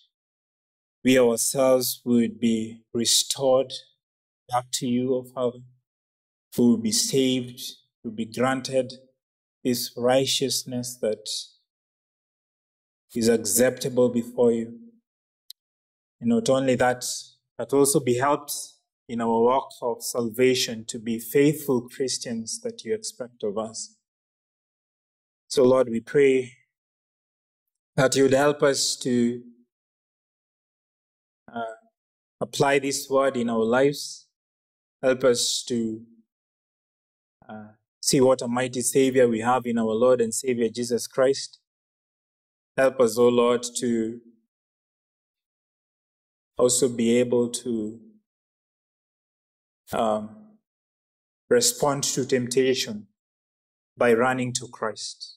[1.02, 3.72] we ourselves would be restored
[4.50, 5.60] back to you, O Father,
[6.54, 7.62] who will be saved,
[8.04, 8.92] will be granted
[9.64, 11.26] this righteousness that
[13.14, 14.78] is acceptable before you.
[16.20, 17.04] And not only that,
[17.56, 18.52] but also be helped
[19.08, 23.96] in our walk of salvation to be faithful Christians that you expect of us.
[25.48, 26.52] So, Lord, we pray
[27.96, 29.42] that you would help us to
[31.52, 31.74] uh,
[32.40, 34.28] apply this word in our lives.
[35.02, 36.02] Help us to
[37.48, 37.68] uh,
[38.00, 41.59] see what a mighty Savior we have in our Lord and Savior Jesus Christ.
[42.80, 44.22] Help us, O oh Lord, to
[46.56, 48.00] also be able to
[49.92, 50.30] um,
[51.50, 53.08] respond to temptation
[53.98, 55.36] by running to Christ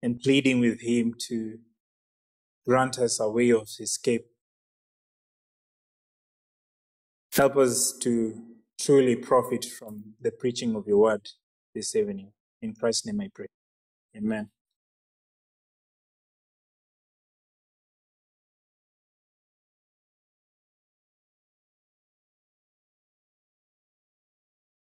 [0.00, 1.58] and pleading with Him to
[2.64, 4.26] grant us a way of escape.
[7.34, 8.40] Help us to
[8.80, 11.26] truly profit from the preaching of your word
[11.74, 12.30] this evening.
[12.62, 13.48] In Christ's name I pray.
[14.16, 14.50] Amen.